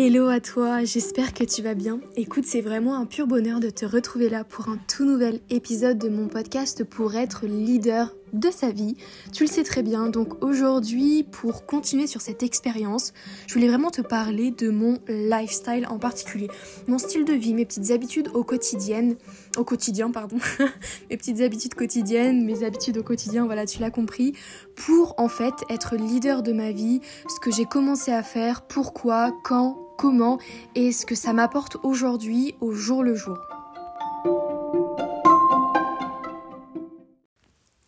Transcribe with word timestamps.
Hello 0.00 0.28
à 0.28 0.38
toi, 0.38 0.84
j'espère 0.84 1.34
que 1.34 1.42
tu 1.42 1.60
vas 1.60 1.74
bien. 1.74 1.98
Écoute, 2.14 2.44
c'est 2.46 2.60
vraiment 2.60 2.94
un 2.94 3.04
pur 3.04 3.26
bonheur 3.26 3.58
de 3.58 3.68
te 3.68 3.84
retrouver 3.84 4.28
là 4.28 4.44
pour 4.44 4.68
un 4.68 4.78
tout 4.86 5.04
nouvel 5.04 5.40
épisode 5.50 5.98
de 5.98 6.08
mon 6.08 6.28
podcast 6.28 6.84
pour 6.84 7.16
être 7.16 7.46
leader 7.46 8.14
de 8.32 8.48
sa 8.48 8.70
vie. 8.70 8.96
Tu 9.32 9.42
le 9.42 9.48
sais 9.48 9.64
très 9.64 9.82
bien, 9.82 10.06
donc 10.06 10.44
aujourd'hui, 10.44 11.24
pour 11.24 11.66
continuer 11.66 12.06
sur 12.06 12.20
cette 12.20 12.44
expérience, 12.44 13.12
je 13.48 13.54
voulais 13.54 13.66
vraiment 13.66 13.90
te 13.90 14.00
parler 14.00 14.52
de 14.52 14.70
mon 14.70 14.98
lifestyle 15.08 15.84
en 15.90 15.98
particulier. 15.98 16.46
Mon 16.86 16.98
style 16.98 17.24
de 17.24 17.32
vie, 17.32 17.52
mes 17.52 17.64
petites 17.64 17.90
habitudes 17.90 18.28
au 18.34 18.44
quotidien, 18.44 19.16
au 19.56 19.64
quotidien, 19.64 20.12
pardon, 20.12 20.36
mes 21.10 21.16
petites 21.16 21.40
habitudes 21.40 21.74
quotidiennes, 21.74 22.44
mes 22.44 22.62
habitudes 22.62 22.98
au 22.98 23.02
quotidien, 23.02 23.46
voilà, 23.46 23.66
tu 23.66 23.80
l'as 23.80 23.90
compris, 23.90 24.34
pour 24.76 25.16
en 25.18 25.28
fait 25.28 25.54
être 25.68 25.96
leader 25.96 26.44
de 26.44 26.52
ma 26.52 26.70
vie, 26.70 27.00
ce 27.28 27.40
que 27.40 27.50
j'ai 27.50 27.64
commencé 27.64 28.12
à 28.12 28.22
faire, 28.22 28.62
pourquoi, 28.62 29.32
quand, 29.42 29.87
comment 29.98 30.38
et 30.76 30.92
ce 30.92 31.04
que 31.04 31.14
ça 31.14 31.34
m'apporte 31.34 31.76
aujourd'hui 31.82 32.54
au 32.60 32.72
jour 32.72 33.02
le 33.02 33.14
jour. 33.14 33.36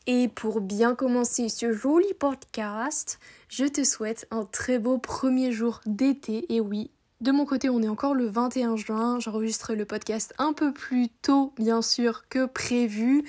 Et 0.07 0.27
pour 0.27 0.61
bien 0.61 0.97
commencer 0.97 1.49
ce 1.49 1.73
joli 1.73 2.13
podcast, 2.19 3.21
je 3.49 3.65
te 3.65 3.85
souhaite 3.85 4.27
un 4.33 4.45
très 4.45 4.81
beau 4.81 4.99
premier 4.99 5.53
jour 5.53 5.81
d'été. 5.87 6.53
Et 6.53 6.61
oui, 6.61 6.91
de 7.21 7.31
mon 7.31 7.45
côté, 7.45 7.71
on 7.71 7.81
est 7.81 7.89
encore 7.89 8.15
le 8.15 8.27
21 8.27 8.75
juin. 8.75 9.21
J'enregistre 9.21 9.75
le 9.75 9.85
podcast 9.85 10.35
un 10.39 10.53
peu 10.53 10.73
plus 10.73 11.11
tôt, 11.23 11.53
bien 11.59 11.81
sûr, 11.81 12.29
que 12.29 12.47
prévu. 12.47 13.23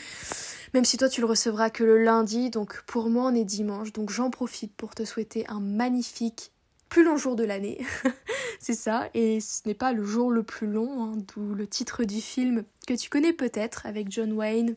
Même 0.74 0.86
si 0.86 0.98
toi, 0.98 1.08
tu 1.08 1.22
le 1.22 1.28
recevras 1.28 1.70
que 1.70 1.84
le 1.84 2.04
lundi. 2.04 2.50
Donc 2.50 2.82
pour 2.88 3.12
moi, 3.12 3.26
on 3.26 3.36
est 3.36 3.46
dimanche. 3.46 3.94
Donc 3.94 4.10
j'en 4.10 4.32
profite 4.32 4.74
pour 4.76 4.96
te 4.96 5.06
souhaiter 5.06 5.46
un 5.50 5.60
magnifique 5.60 6.52
plus 6.92 7.04
long 7.06 7.16
jour 7.16 7.36
de 7.38 7.44
l'année. 7.44 7.80
c'est 8.60 8.76
ça, 8.76 9.10
et 9.14 9.40
ce 9.40 9.62
n'est 9.66 9.74
pas 9.74 9.94
le 9.94 10.04
jour 10.04 10.30
le 10.30 10.44
plus 10.44 10.68
long, 10.68 11.04
hein, 11.04 11.18
d'où 11.34 11.56
le 11.56 11.66
titre 11.66 12.04
du 12.04 12.22
film 12.22 12.64
que 12.86 12.94
tu 12.94 13.10
connais 13.10 13.34
peut-être 13.34 13.86
avec 13.86 14.12
John 14.12 14.34
Wayne 14.34 14.76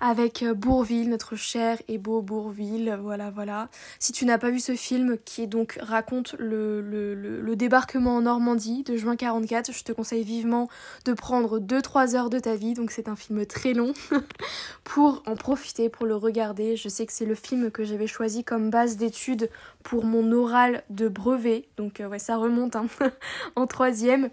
avec 0.00 0.42
euh, 0.42 0.54
Bourville, 0.54 1.08
notre 1.08 1.36
cher 1.36 1.78
et 1.88 1.98
beau 1.98 2.22
Bourville, 2.22 2.98
voilà, 3.02 3.30
voilà. 3.30 3.68
Si 3.98 4.12
tu 4.12 4.24
n'as 4.24 4.38
pas 4.38 4.50
vu 4.50 4.60
ce 4.60 4.74
film 4.74 5.18
qui 5.24 5.46
donc 5.46 5.78
raconte 5.80 6.34
le, 6.38 7.54
débarquement 7.56 8.16
en 8.16 8.22
Normandie 8.22 8.84
de 8.84 8.96
juin 8.96 9.16
44, 9.16 9.72
je 9.72 9.82
te 9.82 9.92
conseille 9.92 10.22
vivement 10.22 10.68
de 11.04 11.12
prendre 11.12 11.58
2-3 11.58 12.14
heures 12.14 12.30
de 12.30 12.38
ta 12.38 12.54
vie, 12.54 12.74
donc 12.74 12.90
c'est 12.90 13.08
un 13.08 13.16
film 13.16 13.44
très 13.46 13.72
long, 13.72 13.92
pour 14.84 15.22
en 15.26 15.34
profiter, 15.34 15.88
pour 15.88 16.06
le 16.06 16.14
regarder. 16.14 16.76
Je 16.76 16.88
sais 16.88 17.06
que 17.06 17.12
c'est 17.12 17.26
le 17.26 17.34
film 17.34 17.70
que 17.70 17.84
j'avais 17.84 18.06
choisi 18.06 18.44
comme 18.44 18.70
base 18.70 18.96
d'études 18.96 19.50
pour 19.82 20.04
mon 20.04 20.30
oral 20.32 20.84
de 20.90 21.08
brevet, 21.08 21.68
donc 21.76 22.00
euh, 22.00 22.08
ouais, 22.08 22.18
ça 22.18 22.36
remonte 22.36 22.76
hein, 22.76 22.86
en 23.56 23.66
troisième. 23.66 24.30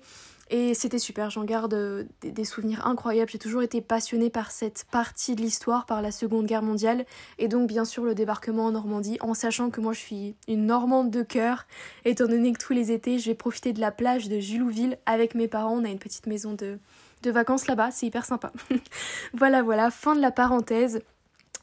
Et 0.52 0.76
c'était 0.76 1.00
super, 1.00 1.32
j'en 1.32 1.44
garde 1.44 1.74
euh, 1.74 2.04
des, 2.22 2.46
souvenirs 2.46 2.86
incroyables. 2.86 3.32
J'ai 3.32 3.40
toujours 3.40 3.64
été 3.64 3.82
passionnée 3.82 4.30
par 4.30 4.52
cette 4.52 4.86
partie 4.92 5.36
de 5.36 5.42
l'histoire, 5.42 5.88
par 5.88 6.04
la 6.04 6.12
Seconde 6.12 6.46
Guerre 6.46 6.62
mondiale, 6.62 7.06
et 7.40 7.48
donc 7.48 7.68
bien 7.68 7.84
sûr 7.84 8.04
le 8.04 8.14
débarquement 8.14 8.66
en 8.66 8.72
Normandie, 8.72 9.18
en 9.22 9.34
sachant 9.34 9.72
que 9.72 9.82
moi 9.82 9.94
je 9.94 10.00
suis 10.00 10.36
une 10.48 10.68
Normande 10.68 11.10
de 11.10 11.24
cœur, 11.24 11.66
étant 12.06 12.28
donné 12.28 12.54
que 12.54 12.64
tous 12.64 12.74
les 12.74 12.92
étés 12.92 13.18
je 13.18 13.32
vais 13.32 13.36
profiter 13.36 13.74
de 13.74 13.80
la 13.80 13.92
plage 13.92 14.30
de 14.30 14.40
Julouville 14.40 15.00
avec 15.08 15.34
mes 15.34 15.48
parents. 15.48 15.78
On 15.78 15.84
a 15.84 15.90
une 15.90 16.00
petite 16.00 16.28
maison 16.28 16.54
de, 16.54 16.78
de 17.24 17.32
vacances 17.32 17.66
là-bas, 17.66 17.90
c'est 17.90 18.06
hyper 18.06 18.26
sympa. 18.26 18.52
voilà, 19.34 19.64
voilà, 19.64 19.90
fin 19.90 20.16
de 20.16 20.22
la 20.22 20.32
parenthèse. 20.32 21.02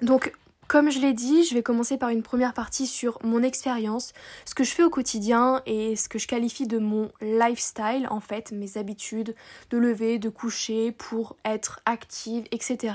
Donc 0.01 0.33
comme 0.73 0.91
je 0.91 1.01
l'ai 1.01 1.13
dit, 1.13 1.45
je 1.45 1.53
vais 1.53 1.63
commencer 1.63 1.99
par 1.99 2.09
une 2.09 2.23
première 2.23 2.55
partie 2.55 2.87
sur 2.87 3.19
mon 3.23 3.43
expérience, 3.43 4.15
ce 4.47 4.55
que 4.55 4.65
je 4.65 4.71
fais 4.71 4.83
au 4.83 4.89
quotidien 4.89 5.61
et 5.67 5.97
ce 5.97 6.09
que 6.09 6.19
je 6.19 6.27
qualifie 6.27 6.67
de 6.67 6.79
mon 6.79 7.11
lifestyle 7.21 8.09
en 8.09 8.21
fait, 8.21 8.53
mes 8.53 8.79
habitudes 8.79 9.35
de 9.69 9.77
lever, 9.77 10.19
de 10.19 10.31
coucher 10.31 10.91
pour 10.91 11.37
être 11.45 11.81
active, 11.85 12.45
etc. 12.53 12.95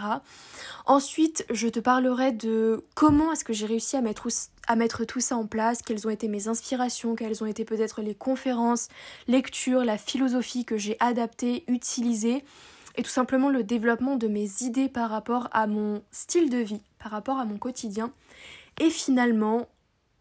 Ensuite, 0.87 1.45
je 1.51 1.67
te 1.67 1.79
parlerai 1.79 2.31
de 2.31 2.83
comment 2.95 3.31
est-ce 3.31 3.45
que 3.45 3.53
j'ai 3.53 3.67
réussi 3.67 3.95
à 3.95 4.01
mettre, 4.01 4.27
à 4.67 4.75
mettre 4.75 5.05
tout 5.05 5.19
ça 5.19 5.37
en 5.37 5.45
place, 5.45 5.83
quelles 5.83 6.07
ont 6.07 6.09
été 6.09 6.27
mes 6.27 6.47
inspirations, 6.47 7.13
quelles 7.13 7.43
ont 7.43 7.47
été 7.47 7.63
peut-être 7.63 8.01
les 8.01 8.15
conférences, 8.15 8.87
lectures, 9.27 9.85
la 9.85 9.99
philosophie 9.99 10.65
que 10.65 10.77
j'ai 10.77 10.97
adaptée, 10.99 11.63
utilisée 11.67 12.43
et 12.97 13.03
tout 13.03 13.09
simplement 13.09 13.49
le 13.49 13.63
développement 13.63 14.15
de 14.15 14.27
mes 14.27 14.49
idées 14.61 14.89
par 14.89 15.09
rapport 15.09 15.47
à 15.51 15.67
mon 15.67 16.01
style 16.11 16.49
de 16.49 16.57
vie, 16.57 16.81
par 16.99 17.11
rapport 17.11 17.37
à 17.37 17.45
mon 17.45 17.57
quotidien. 17.57 18.11
Et 18.79 18.89
finalement, 18.89 19.67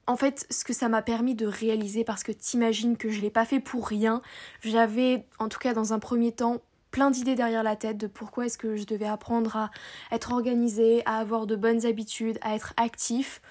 en 0.07 0.17
fait, 0.17 0.47
ce 0.51 0.65
que 0.65 0.73
ça 0.73 0.89
m'a 0.89 1.03
permis 1.03 1.35
de 1.35 1.47
réaliser, 1.47 2.05
parce 2.05 2.23
que 2.23 2.33
t'imagines 2.33 2.97
que 2.97 3.11
je 3.11 3.21
l'ai 3.21 3.31
pas 3.31 3.45
fait 3.45 3.61
pour 3.61 3.89
rien, 3.89 4.23
j'avais, 4.63 5.27
en 5.39 5.49
tout 5.49 5.59
cas 5.59 5.75
dans 5.75 5.93
un 5.93 5.99
premier 5.99 6.33
temps, 6.33 6.61
plein 6.91 7.11
d'idées 7.11 7.35
derrière 7.35 7.63
la 7.63 7.77
tête 7.77 7.99
de 7.99 8.07
pourquoi 8.07 8.47
est-ce 8.47 8.57
que 8.57 8.77
je 8.77 8.85
devais 8.85 9.07
apprendre 9.07 9.57
à 9.57 9.71
être 10.13 10.33
organisée, 10.33 11.03
à 11.05 11.17
avoir 11.17 11.47
de 11.47 11.57
bonnes 11.57 11.85
habitudes, 11.85 12.39
à 12.41 12.55
être 12.55 12.73
actif. 12.77 13.43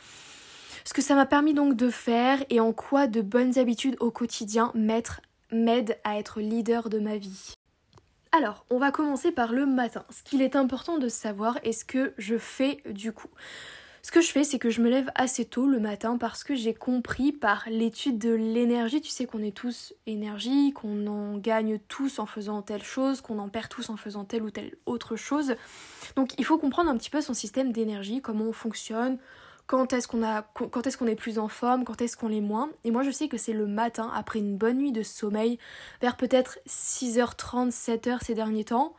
Ce 0.84 0.94
que 0.94 1.02
ça 1.02 1.16
m'a 1.16 1.25
permis 1.25 1.53
donc 1.53 1.75
de 1.75 1.90
faire 1.90 2.44
et 2.50 2.59
en 2.59 2.74
quoi 2.74 3.08
de 3.08 3.22
bonnes 3.22 3.58
habitudes 3.58 3.97
au 4.00 4.12
quotidien 4.12 4.72
m'aident 4.75 5.97
à 6.03 6.18
être 6.18 6.40
leader 6.40 6.90
de 6.90 7.00
ma 7.00 7.18
vie. 7.18 7.56
Alors, 8.38 8.66
on 8.69 8.79
va 8.79 8.91
commencer 8.91 9.31
par 9.31 9.53
le 9.53 9.66
matin. 9.66 10.03
Ce 10.09 10.22
qu'il 10.22 10.41
est 10.41 10.57
important 10.57 10.97
de 10.97 11.07
savoir 11.07 11.57
est 11.63 11.72
ce 11.72 11.85
que 11.85 12.13
je 12.18 12.38
fais 12.38 12.81
du 12.85 13.13
coup. 13.13 13.29
Ce 14.01 14.12
que 14.12 14.19
je 14.19 14.29
fais, 14.29 14.44
c'est 14.44 14.59
que 14.59 14.69
je 14.69 14.81
me 14.81 14.90
lève 14.90 15.09
assez 15.16 15.46
tôt 15.46 15.68
le 15.68 15.79
matin 15.79 16.18
parce 16.18 16.44
que 16.44 16.53
j'ai 16.53 16.73
compris 16.73 17.31
par 17.31 17.63
l'étude 17.69 18.18
de 18.18 18.34
l'énergie, 18.34 19.00
tu 19.00 19.09
sais 19.09 19.25
qu'on 19.25 19.41
est 19.41 19.56
tous 19.56 19.94
énergie, 20.06 20.73
qu'on 20.73 21.07
en 21.07 21.38
gagne 21.38 21.79
tous 21.88 22.19
en 22.19 22.25
faisant 22.25 22.62
telle 22.62 22.84
chose, 22.84 23.22
qu'on 23.22 23.40
en 23.40 23.47
perd 23.47 23.69
tous 23.69 23.90
en 23.90 23.96
faisant 23.96 24.25
telle 24.25 24.44
ou 24.44 24.52
telle 24.52 24.75
autre 24.85 25.16
chose. 25.16 25.56
Donc 26.17 26.38
il 26.38 26.44
faut 26.44 26.57
comprendre 26.57 26.90
un 26.90 26.97
petit 26.97 27.09
peu 27.09 27.22
son 27.22 27.34
système 27.34 27.72
d'énergie, 27.72 28.22
comment 28.22 28.44
on 28.44 28.53
fonctionne, 28.53 29.17
quand 29.68 29.94
est-ce 29.94 30.08
qu'on 30.08 31.08
est 31.08 31.16
plus 31.16 31.40
en 31.40 31.48
forme, 31.48 31.84
quand 31.84 32.02
est-ce 32.02 32.18
qu'on 32.18 32.28
l'est 32.28 32.42
moins. 32.42 32.70
Et 32.84 32.92
moi 32.92 33.03
je 33.03 33.12
sais 33.12 33.28
que 33.28 33.38
c'est 33.38 33.53
le 33.53 33.68
matin 33.68 34.12
après 34.14 34.40
une 34.40 34.58
bonne 34.58 34.78
nuit 34.78 34.92
de 34.92 35.03
sommeil 35.03 35.58
vers 36.02 36.18
peut-être 36.18 36.59
6h30, 36.68 37.72
7h 37.72 38.24
ces 38.24 38.34
derniers 38.34 38.66
temps 38.66 38.96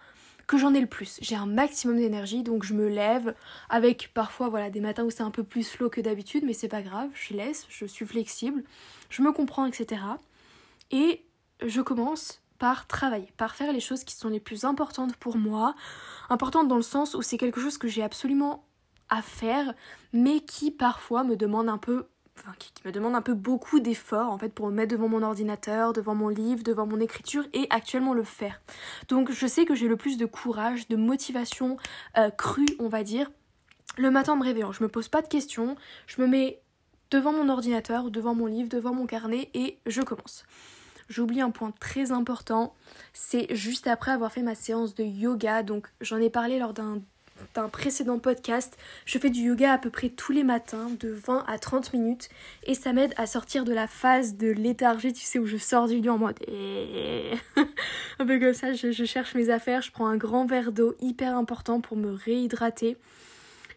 que 0.47 0.59
j'en 0.59 0.75
ai 0.75 0.81
le 0.81 0.87
plus. 0.87 1.19
J'ai 1.23 1.35
un 1.35 1.47
maximum 1.47 1.97
d'énergie 1.97 2.43
donc 2.43 2.65
je 2.65 2.75
me 2.75 2.89
lève 2.89 3.35
avec 3.69 4.13
parfois 4.15 4.49
voilà 4.49 4.71
des 4.71 4.81
matins 4.81 5.05
où 5.05 5.11
c'est 5.11 5.23
un 5.23 5.31
peu 5.31 5.45
plus 5.45 5.65
slow 5.65 5.91
que 5.91 6.01
d'habitude 6.01 6.45
mais 6.45 6.53
c'est 6.53 6.69
pas 6.69 6.83
grave, 6.83 7.11
je 7.15 7.35
laisse, 7.35 7.67
je 7.69 7.87
suis 7.87 8.07
flexible, 8.07 8.63
je 9.11 9.23
me 9.23 9.33
comprends 9.33 9.67
etc. 9.67 10.03
Et 10.91 11.25
je 11.65 11.81
commence 11.81 12.41
par 12.59 12.87
travailler, 12.87 13.33
par 13.37 13.55
faire 13.55 13.73
les 13.73 13.81
choses 13.81 14.05
qui 14.05 14.15
sont 14.15 14.29
les 14.29 14.41
plus 14.41 14.65
importantes 14.65 15.17
pour 15.17 15.37
moi, 15.37 15.75
importantes 16.31 16.69
dans 16.69 16.77
le 16.77 16.83
sens 16.83 17.15
où 17.15 17.23
c'est 17.23 17.39
quelque 17.39 17.61
chose 17.61 17.79
que 17.79 17.89
j'ai 17.89 18.03
absolument 18.03 18.65
à 19.09 19.23
faire, 19.23 19.75
mais 20.13 20.41
qui 20.41 20.71
parfois 20.71 21.25
me 21.25 21.37
demande 21.37 21.69
un 21.69 21.79
peu 21.79 22.09
Enfin, 22.39 22.53
qui, 22.59 22.71
me 22.85 22.93
demande 22.93 23.15
un 23.15 23.23
peu 23.23 23.35
beaucoup 23.35 23.81
d'efforts 23.81 24.31
en 24.31 24.39
fait 24.39 24.51
pour 24.51 24.67
me 24.67 24.73
mettre 24.73 24.93
devant 24.93 25.09
mon 25.09 25.23
ordinateur, 25.23 25.93
devant 25.93 26.15
mon 26.15 26.29
livre, 26.29 26.63
devant 26.63 26.87
mon 26.87 27.01
écriture 27.01 27.45
et 27.55 27.67
actuellement 27.71 28.13
le 28.13 28.25
faire. 28.25 28.61
Donc 29.09 29.33
je 29.33 29.47
sais 29.47 29.65
que 29.65 29.75
j'ai 29.75 29.89
le 29.89 29.97
plus 29.97 30.19
de 30.19 30.27
courage, 30.27 30.87
de 30.89 30.97
motivation 30.97 31.79
euh, 32.19 32.31
crue, 32.31 32.67
on 32.79 32.89
va 32.89 33.03
dire, 33.05 33.31
le 33.97 34.11
matin 34.11 34.35
en 34.35 34.37
me 34.37 34.45
réveillant. 34.45 34.73
Je 34.73 34.83
me 34.83 34.89
pose 34.89 35.09
pas 35.09 35.23
de 35.23 35.29
questions, 35.29 35.77
je 36.07 36.21
me 36.21 36.27
mets 36.27 36.61
devant 37.11 37.33
mon 37.33 37.49
ordinateur, 37.49 38.11
devant 38.11 38.35
mon 38.35 38.47
livre, 38.47 38.69
devant 38.69 38.93
mon 38.93 39.07
carnet 39.07 39.51
et 39.55 39.79
je 39.87 40.03
commence. 40.03 40.45
J'oublie 41.09 41.41
un 41.41 41.51
point 41.51 41.73
très 41.79 42.11
important, 42.11 42.75
c'est 43.13 43.55
juste 43.55 43.87
après 43.87 44.11
avoir 44.11 44.33
fait 44.33 44.43
ma 44.43 44.57
séance 44.57 44.95
de 44.95 45.05
yoga. 45.05 45.63
Donc 45.63 45.89
j'en 46.01 46.19
ai 46.19 46.31
parlé 46.31 46.59
lors 46.59 46.75
d'un 46.75 47.01
d'un 47.55 47.69
précédent 47.69 48.19
podcast, 48.19 48.77
je 49.05 49.19
fais 49.19 49.31
du 49.31 49.41
yoga 49.41 49.73
à 49.73 49.79
peu 49.79 49.91
près 49.91 50.09
tous 50.09 50.33
les 50.33 50.45
matins, 50.45 50.91
de 51.01 51.09
20 51.09 51.45
à 51.47 51.59
30 51.59 51.93
minutes, 51.93 52.29
et 52.65 52.75
ça 52.75 52.93
m'aide 52.93 53.15
à 53.17 53.27
sortir 53.27 53.65
de 53.65 53.73
la 53.73 53.87
phase 53.87 54.37
de 54.37 54.49
léthargie, 54.49 55.13
tu 55.13 55.25
sais, 55.25 55.39
où 55.39 55.47
je 55.47 55.57
sors 55.57 55.89
du 55.89 56.01
lit 56.01 56.09
en 56.09 56.19
mode 56.19 56.39
eh. 56.47 57.33
un 58.19 58.27
peu 58.27 58.39
comme 58.39 58.55
ça, 58.55 58.73
je, 58.73 58.93
je, 58.93 59.05
cherche 59.05 59.35
mes 59.35 59.51
affaires, 59.51 59.83
je 59.83 59.91
prends 59.91 60.07
un 60.07 60.17
grand 60.17 60.47
verre 60.47 60.73
d'eau 60.73 60.95
hyper 61.01 61.37
important 61.37 61.81
pour 61.81 61.97
me 61.97 62.13
réhydrater. 62.13 62.97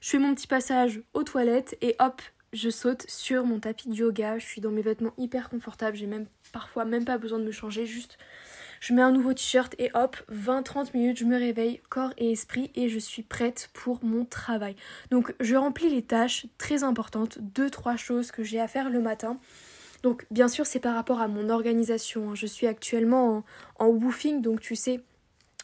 Je 0.01 0.09
fais 0.09 0.19
mon 0.19 0.33
petit 0.33 0.47
passage 0.47 1.01
aux 1.13 1.23
toilettes 1.23 1.77
et 1.81 1.95
hop, 1.99 2.21
je 2.53 2.69
saute 2.69 3.05
sur 3.07 3.45
mon 3.45 3.59
tapis 3.59 3.89
de 3.89 3.95
yoga, 3.95 4.39
je 4.39 4.45
suis 4.45 4.61
dans 4.61 4.71
mes 4.71 4.81
vêtements 4.81 5.13
hyper 5.17 5.49
confortables, 5.49 5.97
j'ai 5.97 6.07
même 6.07 6.25
parfois 6.51 6.85
même 6.85 7.05
pas 7.05 7.17
besoin 7.17 7.39
de 7.39 7.43
me 7.43 7.51
changer, 7.51 7.85
juste 7.85 8.17
je 8.79 8.93
mets 8.93 9.01
un 9.01 9.11
nouveau 9.11 9.33
t-shirt 9.33 9.75
et 9.77 9.91
hop, 9.93 10.17
20-30 10.31 10.89
minutes, 10.93 11.17
je 11.17 11.25
me 11.25 11.37
réveille, 11.37 11.81
corps 11.89 12.13
et 12.17 12.31
esprit, 12.31 12.71
et 12.75 12.89
je 12.89 12.99
suis 12.99 13.23
prête 13.23 13.69
pour 13.73 14.03
mon 14.03 14.25
travail. 14.25 14.75
Donc 15.11 15.33
je 15.39 15.55
remplis 15.55 15.89
les 15.89 16.01
tâches 16.01 16.47
très 16.57 16.83
importantes, 16.83 17.39
deux, 17.39 17.69
trois 17.69 17.95
choses 17.95 18.31
que 18.31 18.43
j'ai 18.43 18.59
à 18.59 18.67
faire 18.67 18.89
le 18.89 19.01
matin. 19.01 19.39
Donc 20.03 20.25
bien 20.31 20.47
sûr 20.47 20.65
c'est 20.65 20.79
par 20.79 20.95
rapport 20.95 21.19
à 21.19 21.27
mon 21.27 21.49
organisation. 21.49 22.31
Hein. 22.31 22.35
Je 22.35 22.45
suis 22.45 22.67
actuellement 22.67 23.43
en, 23.77 23.85
en 23.85 23.87
woofing, 23.87 24.41
donc 24.41 24.61
tu 24.61 24.75
sais, 24.75 25.01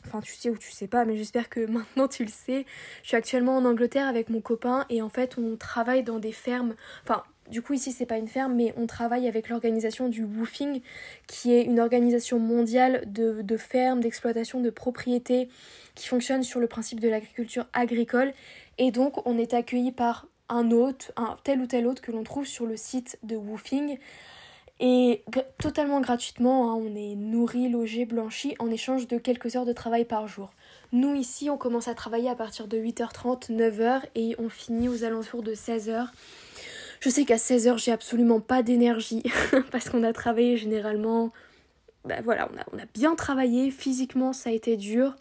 enfin 0.06 0.22
tu 0.22 0.34
sais 0.34 0.50
ou 0.50 0.58
tu 0.58 0.72
sais 0.72 0.88
pas, 0.88 1.06
mais 1.06 1.16
j'espère 1.16 1.50
que 1.50 1.66
maintenant 1.68 2.08
tu 2.08 2.24
le 2.24 2.32
sais. 2.32 2.66
Je 3.04 3.10
suis 3.10 3.18
actuellement 3.18 3.58
en 3.58 3.66
Angleterre 3.66 4.08
avec 4.08 4.30
mon 4.30 4.42
copain 4.42 4.86
et 4.90 5.02
en 5.02 5.10
fait 5.10 5.38
on 5.38 5.56
travaille 5.56 6.04
dans 6.04 6.20
des 6.20 6.34
fermes, 6.34 6.76
enfin 7.04 7.24
du 7.50 7.62
coup 7.62 7.74
ici 7.74 7.92
c'est 7.92 8.06
pas 8.06 8.18
une 8.18 8.28
ferme, 8.28 8.56
mais 8.56 8.74
on 8.78 8.88
travaille 8.88 9.28
avec 9.28 9.50
l'organisation 9.50 10.10
du 10.10 10.24
woofing, 10.24 10.82
qui 11.28 11.54
est 11.54 11.64
une 11.64 11.80
organisation 11.80 12.40
mondiale 12.40 13.04
de, 13.08 13.58
fermes, 13.58 14.00
d'exploitation, 14.00 14.62
de 14.62 14.70
propriétés, 14.70 15.50
qui 15.96 16.08
fonctionne 16.08 16.44
sur 16.44 16.60
le 16.60 16.68
principe 16.68 17.00
de 17.00 17.10
l'agriculture 17.10 17.66
agricole. 17.74 18.34
Et 18.78 18.92
donc 18.92 19.26
on 19.26 19.38
est 19.38 19.54
accueilli 19.54 19.92
par 19.92 20.28
un 20.50 20.72
hôte, 20.72 21.12
un 21.16 21.38
tel 21.44 21.62
ou 21.62 21.68
tel 21.68 21.88
hôte 21.88 22.02
que 22.02 22.12
l'on 22.12 22.24
trouve 22.24 22.46
sur 22.46 22.66
le 22.66 22.78
site 22.78 23.18
de 23.24 23.36
woofing. 23.36 23.98
Et 24.82 25.24
totalement 25.58 26.02
gratuitement, 26.02 26.70
hein, 26.70 26.76
on 26.76 26.96
est 26.96 27.16
nourri, 27.16 27.70
logé, 27.70 28.06
blanchi 28.06 28.56
en 28.60 28.70
échange 28.70 29.08
de 29.08 29.18
quelques 29.18 29.56
heures 29.56 29.66
de 29.66 29.72
travail 29.72 30.04
par 30.04 30.28
jour. 30.28 30.52
Nous 30.92 31.16
ici, 31.16 31.50
on 31.50 31.58
commence 31.58 31.88
à 31.88 31.96
travailler 31.96 32.30
à 32.30 32.36
partir 32.36 32.68
de 32.68 32.78
8h30, 32.78 33.52
9h 33.52 34.02
et 34.16 34.36
on 34.38 34.50
finit 34.50 34.90
aux 34.90 35.06
alentours 35.06 35.44
de 35.44 35.54
16h. 35.54 36.08
Je 37.06 37.12
sais 37.12 37.24
qu'à 37.24 37.36
16h, 37.36 37.78
j'ai 37.78 37.92
absolument 37.92 38.40
pas 38.40 38.64
d'énergie 38.64 39.22
parce 39.72 39.90
qu'on 39.90 40.02
a 40.02 40.12
travaillé 40.12 40.58
généralement. 40.58 41.32
Ben 42.04 42.20
voilà, 42.24 42.50
on 42.52 42.58
a, 42.58 42.64
on 42.74 42.80
a, 42.80 42.86
bien 42.96 43.14
travaillé. 43.14 43.70
Physiquement, 43.70 44.34
ça 44.34 44.50
a 44.50 44.54
été 44.54 44.76
dur. 44.76 45.16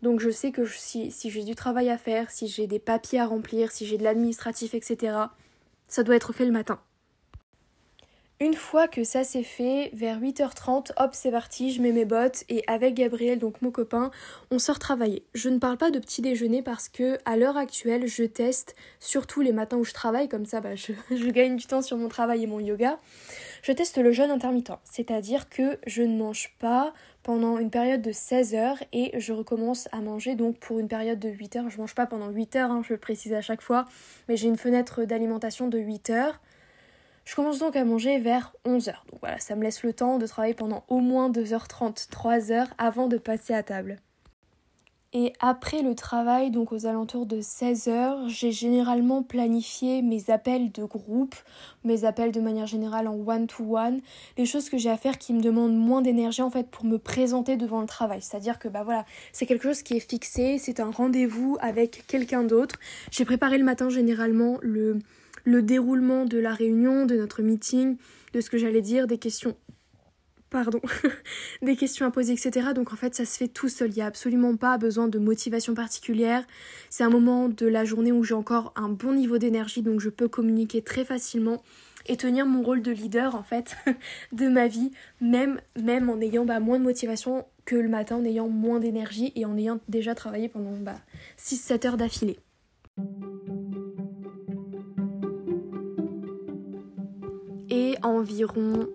Donc 0.00 0.18
je 0.18 0.30
sais 0.30 0.50
que 0.50 0.64
si, 0.64 1.10
si 1.10 1.28
j'ai 1.28 1.44
du 1.44 1.54
travail 1.54 1.90
à 1.90 1.98
faire, 1.98 2.30
si 2.30 2.48
j'ai 2.48 2.66
des 2.66 2.78
papiers 2.78 3.20
à 3.20 3.26
remplir, 3.26 3.70
si 3.70 3.84
j'ai 3.84 3.98
de 3.98 4.02
l'administratif, 4.02 4.72
etc., 4.72 5.14
ça 5.88 6.02
doit 6.04 6.16
être 6.16 6.32
fait 6.32 6.46
le 6.46 6.52
matin. 6.52 6.80
Une 8.38 8.52
fois 8.52 8.86
que 8.86 9.02
ça 9.02 9.24
c'est 9.24 9.42
fait, 9.42 9.88
vers 9.94 10.20
8h30, 10.20 10.90
hop, 10.98 11.10
c'est 11.14 11.30
parti, 11.30 11.72
je 11.72 11.80
mets 11.80 11.92
mes 11.92 12.04
bottes 12.04 12.44
et 12.50 12.62
avec 12.66 12.92
Gabriel, 12.92 13.38
donc 13.38 13.62
mon 13.62 13.70
copain, 13.70 14.10
on 14.50 14.58
sort 14.58 14.78
travailler. 14.78 15.24
Je 15.32 15.48
ne 15.48 15.58
parle 15.58 15.78
pas 15.78 15.90
de 15.90 15.98
petit 15.98 16.20
déjeuner 16.20 16.60
parce 16.60 16.90
que 16.90 17.16
à 17.24 17.38
l'heure 17.38 17.56
actuelle, 17.56 18.06
je 18.06 18.24
teste, 18.24 18.76
surtout 19.00 19.40
les 19.40 19.52
matins 19.52 19.78
où 19.78 19.84
je 19.84 19.94
travaille, 19.94 20.28
comme 20.28 20.44
ça 20.44 20.60
bah, 20.60 20.74
je, 20.74 20.92
gagne 21.30 21.56
du 21.56 21.64
temps 21.64 21.80
sur 21.80 21.96
mon 21.96 22.08
travail 22.08 22.42
et 22.42 22.46
mon 22.46 22.60
yoga. 22.60 22.98
Je 23.62 23.72
teste 23.72 23.96
le 23.96 24.12
jeûne 24.12 24.30
intermittent, 24.30 24.72
c'est-à-dire 24.84 25.48
que 25.48 25.78
je 25.86 26.02
ne 26.02 26.18
mange 26.18 26.54
pas 26.58 26.92
pendant 27.22 27.56
une 27.56 27.70
période 27.70 28.02
de 28.02 28.12
16 28.12 28.54
heures 28.54 28.82
et 28.92 29.18
je 29.18 29.32
recommence 29.32 29.88
à 29.92 30.02
manger 30.02 30.34
donc 30.34 30.58
pour 30.58 30.78
une 30.78 30.88
période 30.88 31.18
de 31.18 31.30
8 31.30 31.56
heures. 31.56 31.70
Je 31.70 31.78
mange 31.78 31.94
pas 31.94 32.04
pendant 32.04 32.28
8 32.28 32.56
heures, 32.56 32.70
hein, 32.70 32.82
je 32.86 32.92
le 32.92 33.00
précise 33.00 33.32
à 33.32 33.40
chaque 33.40 33.62
fois, 33.62 33.86
mais 34.28 34.36
j'ai 34.36 34.48
une 34.48 34.58
fenêtre 34.58 35.04
d'alimentation 35.04 35.68
de 35.68 35.78
8 35.78 36.10
heures. 36.10 36.38
Je 37.26 37.34
commence 37.34 37.58
donc 37.58 37.74
à 37.74 37.84
manger 37.84 38.20
vers 38.20 38.54
11h. 38.64 38.94
Donc 39.10 39.20
voilà, 39.20 39.38
ça 39.40 39.56
me 39.56 39.64
laisse 39.64 39.82
le 39.82 39.92
temps 39.92 40.18
de 40.18 40.26
travailler 40.26 40.54
pendant 40.54 40.84
au 40.88 41.00
moins 41.00 41.28
2h30, 41.28 42.08
3h 42.08 42.68
avant 42.78 43.08
de 43.08 43.18
passer 43.18 43.52
à 43.52 43.64
table. 43.64 43.98
Et 45.12 45.32
après 45.40 45.82
le 45.82 45.94
travail, 45.94 46.50
donc 46.50 46.72
aux 46.72 46.86
alentours 46.86 47.26
de 47.26 47.40
16h, 47.40 48.28
j'ai 48.28 48.52
généralement 48.52 49.22
planifié 49.22 50.02
mes 50.02 50.30
appels 50.30 50.70
de 50.70 50.84
groupe, 50.84 51.34
mes 51.84 52.04
appels 52.04 52.32
de 52.32 52.40
manière 52.40 52.66
générale 52.66 53.08
en 53.08 53.14
one-to-one, 53.14 54.00
les 54.36 54.46
choses 54.46 54.68
que 54.68 54.78
j'ai 54.78 54.90
à 54.90 54.96
faire 54.96 55.18
qui 55.18 55.32
me 55.32 55.40
demandent 55.40 55.76
moins 55.76 56.02
d'énergie 56.02 56.42
en 56.42 56.50
fait 56.50 56.68
pour 56.70 56.84
me 56.84 56.98
présenter 56.98 57.56
devant 57.56 57.80
le 57.80 57.86
travail. 57.86 58.20
C'est-à-dire 58.22 58.58
que 58.58 58.68
bah 58.68 58.82
voilà, 58.84 59.04
c'est 59.32 59.46
quelque 59.46 59.62
chose 59.62 59.82
qui 59.82 59.96
est 59.96 60.06
fixé, 60.10 60.58
c'est 60.58 60.80
un 60.80 60.90
rendez-vous 60.90 61.56
avec 61.60 62.04
quelqu'un 62.06 62.44
d'autre. 62.44 62.76
J'ai 63.10 63.24
préparé 63.24 63.58
le 63.58 63.64
matin 63.64 63.88
généralement 63.88 64.58
le, 64.60 64.98
le 65.46 65.62
déroulement 65.62 66.26
de 66.26 66.38
la 66.38 66.52
réunion, 66.52 67.06
de 67.06 67.16
notre 67.16 67.40
meeting, 67.40 67.96
de 68.34 68.40
ce 68.42 68.50
que 68.50 68.58
j'allais 68.58 68.82
dire, 68.82 69.06
des 69.06 69.16
questions 69.16 69.56
pardon, 70.50 70.80
des 71.62 71.76
questions 71.76 72.06
à 72.06 72.10
poser, 72.10 72.32
etc. 72.32 72.68
Donc 72.74 72.92
en 72.92 72.96
fait, 72.96 73.14
ça 73.14 73.24
se 73.24 73.36
fait 73.36 73.48
tout 73.48 73.68
seul. 73.68 73.90
Il 73.90 73.96
n'y 73.96 74.02
a 74.02 74.06
absolument 74.06 74.56
pas 74.56 74.78
besoin 74.78 75.08
de 75.08 75.18
motivation 75.18 75.74
particulière. 75.74 76.44
C'est 76.90 77.04
un 77.04 77.10
moment 77.10 77.48
de 77.48 77.66
la 77.66 77.84
journée 77.84 78.12
où 78.12 78.22
j'ai 78.24 78.34
encore 78.34 78.72
un 78.76 78.88
bon 78.88 79.12
niveau 79.12 79.38
d'énergie, 79.38 79.82
donc 79.82 80.00
je 80.00 80.08
peux 80.08 80.28
communiquer 80.28 80.82
très 80.82 81.04
facilement 81.04 81.62
et 82.08 82.16
tenir 82.16 82.46
mon 82.46 82.62
rôle 82.62 82.82
de 82.82 82.92
leader 82.92 83.34
en 83.34 83.42
fait 83.42 83.76
de 84.32 84.48
ma 84.48 84.68
vie, 84.68 84.92
même, 85.20 85.60
même 85.80 86.08
en 86.08 86.20
ayant 86.20 86.44
bah, 86.44 86.60
moins 86.60 86.78
de 86.78 86.84
motivation 86.84 87.44
que 87.64 87.76
le 87.76 87.88
matin, 87.88 88.16
en 88.16 88.24
ayant 88.24 88.48
moins 88.48 88.78
d'énergie 88.78 89.32
et 89.34 89.44
en 89.44 89.56
ayant 89.56 89.80
déjà 89.88 90.14
travaillé 90.14 90.48
pendant 90.48 90.76
bah, 90.76 91.00
6-7 91.38 91.86
heures 91.86 91.96
d'affilée. 91.96 92.38
Environ 98.06 98.86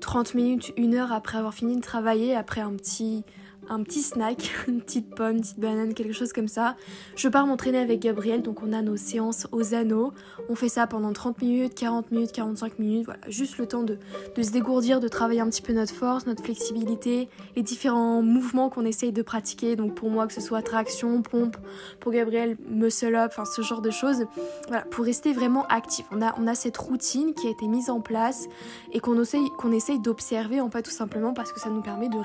30 0.00 0.34
minutes, 0.34 0.72
une 0.76 0.94
heure 0.94 1.12
après 1.12 1.38
avoir 1.38 1.54
fini 1.54 1.76
de 1.76 1.82
travailler, 1.82 2.34
après 2.34 2.60
un 2.60 2.72
petit 2.72 3.24
un 3.68 3.82
petit 3.82 4.02
snack, 4.02 4.50
une 4.68 4.80
petite 4.80 5.14
pomme, 5.14 5.36
une 5.36 5.40
petite 5.42 5.60
banane, 5.60 5.94
quelque 5.94 6.12
chose 6.12 6.32
comme 6.32 6.48
ça. 6.48 6.76
Je 7.16 7.28
pars 7.28 7.46
m'entraîner 7.46 7.78
avec 7.78 8.00
Gabriel, 8.00 8.42
donc 8.42 8.62
on 8.62 8.72
a 8.72 8.82
nos 8.82 8.96
séances 8.96 9.46
aux 9.52 9.74
anneaux. 9.74 10.12
On 10.48 10.54
fait 10.54 10.68
ça 10.68 10.86
pendant 10.86 11.12
30 11.12 11.40
minutes, 11.42 11.74
40 11.74 12.10
minutes, 12.10 12.32
45 12.32 12.78
minutes, 12.78 13.04
voilà, 13.04 13.20
juste 13.28 13.58
le 13.58 13.66
temps 13.66 13.82
de, 13.82 13.98
se 14.40 14.50
dégourdir, 14.50 15.00
de 15.00 15.08
travailler 15.08 15.40
un 15.40 15.48
petit 15.48 15.62
peu 15.62 15.72
notre 15.72 15.94
force, 15.94 16.26
notre 16.26 16.42
flexibilité, 16.42 17.28
les 17.54 17.62
différents 17.62 18.22
mouvements 18.22 18.70
qu'on 18.70 18.84
essaye 18.84 19.12
de 19.12 19.22
pratiquer. 19.22 19.76
Donc 19.76 19.94
pour 19.94 20.10
moi, 20.10 20.26
que 20.26 20.32
ce 20.32 20.40
soit 20.40 20.62
traction, 20.62 21.22
pompe, 21.22 21.56
pour 22.00 22.12
Gabriel, 22.12 22.56
muscle 22.68 23.14
up, 23.14 23.32
enfin 23.32 23.44
ce 23.44 23.62
genre 23.62 23.82
de 23.82 23.90
choses. 23.90 24.24
Voilà, 24.68 24.82
pour 24.82 25.04
rester 25.04 25.32
vraiment 25.32 25.66
actif. 25.66 26.06
On 26.12 26.22
a, 26.22 26.34
on 26.38 26.46
cette 26.54 26.76
routine 26.76 27.34
qui 27.34 27.48
a 27.48 27.50
été 27.50 27.66
mise 27.66 27.90
en 27.90 28.00
place 28.00 28.46
et 28.92 29.00
qu'on 29.00 29.20
essaye, 29.20 29.48
essaye 29.72 29.98
d'observer 29.98 30.60
en 30.60 30.70
tout 30.82 30.90
simplement 30.90 31.32
parce 31.32 31.52
que 31.52 31.60
ça 31.60 31.70
nous 31.70 31.82
permet 31.82 32.08
de 32.08 32.18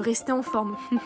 rester 0.00 0.32
en 0.32 0.42
forme. 0.42 0.65
음. 0.66 0.98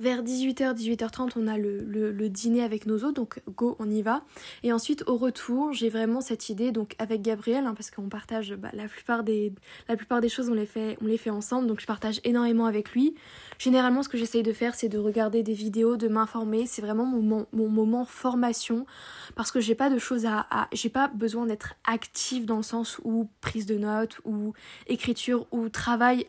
Vers 0.00 0.22
18h, 0.22 0.76
18h30, 0.76 1.32
on 1.34 1.48
a 1.48 1.58
le, 1.58 2.28
dîner 2.28 2.62
avec 2.62 2.86
nos 2.86 2.98
autres, 2.98 3.14
donc 3.14 3.42
go, 3.48 3.74
on 3.80 3.90
y 3.90 4.00
va. 4.00 4.22
Et 4.62 4.72
ensuite, 4.72 5.02
au 5.08 5.16
retour, 5.16 5.72
j'ai 5.72 5.88
vraiment 5.88 6.20
cette 6.20 6.50
idée, 6.50 6.70
donc 6.70 6.94
avec 7.00 7.20
Gabriel, 7.20 7.66
hein, 7.66 7.74
parce 7.74 7.90
qu'on 7.90 8.08
partage 8.08 8.54
bah, 8.54 8.68
la, 8.74 8.86
plupart 8.86 9.24
des, 9.24 9.52
la 9.88 9.96
plupart 9.96 10.20
des 10.20 10.28
choses, 10.28 10.50
on 10.50 10.54
les, 10.54 10.66
fait, 10.66 10.96
on 11.02 11.06
les 11.06 11.18
fait 11.18 11.30
ensemble, 11.30 11.66
donc 11.66 11.80
je 11.80 11.86
partage 11.86 12.20
énormément 12.22 12.66
avec 12.66 12.92
lui. 12.92 13.16
Généralement, 13.58 14.04
ce 14.04 14.08
que 14.08 14.16
j'essaye 14.16 14.44
de 14.44 14.52
faire, 14.52 14.76
c'est 14.76 14.88
de 14.88 14.98
regarder 14.98 15.42
des 15.42 15.52
vidéos, 15.52 15.96
de 15.96 16.06
m'informer. 16.06 16.66
C'est 16.66 16.82
vraiment 16.82 17.04
mon, 17.04 17.48
mon, 17.52 17.68
moment 17.68 18.04
formation, 18.04 18.86
parce 19.34 19.50
que 19.50 19.58
j'ai 19.58 19.74
pas 19.74 19.90
de 19.90 19.98
choses 19.98 20.26
à 20.26 20.46
j'ai 20.72 20.90
pas 20.90 21.08
besoin 21.08 21.46
d'être 21.46 21.74
active 21.84 22.46
dans 22.46 22.58
le 22.58 22.62
sens 22.62 23.00
où 23.02 23.28
prise 23.40 23.66
de 23.66 23.78
notes, 23.78 24.20
ou 24.24 24.52
écriture, 24.86 25.48
ou 25.50 25.68
travail, 25.68 26.28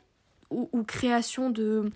ou 0.50 0.82
création 0.82 1.52
de 1.52 1.92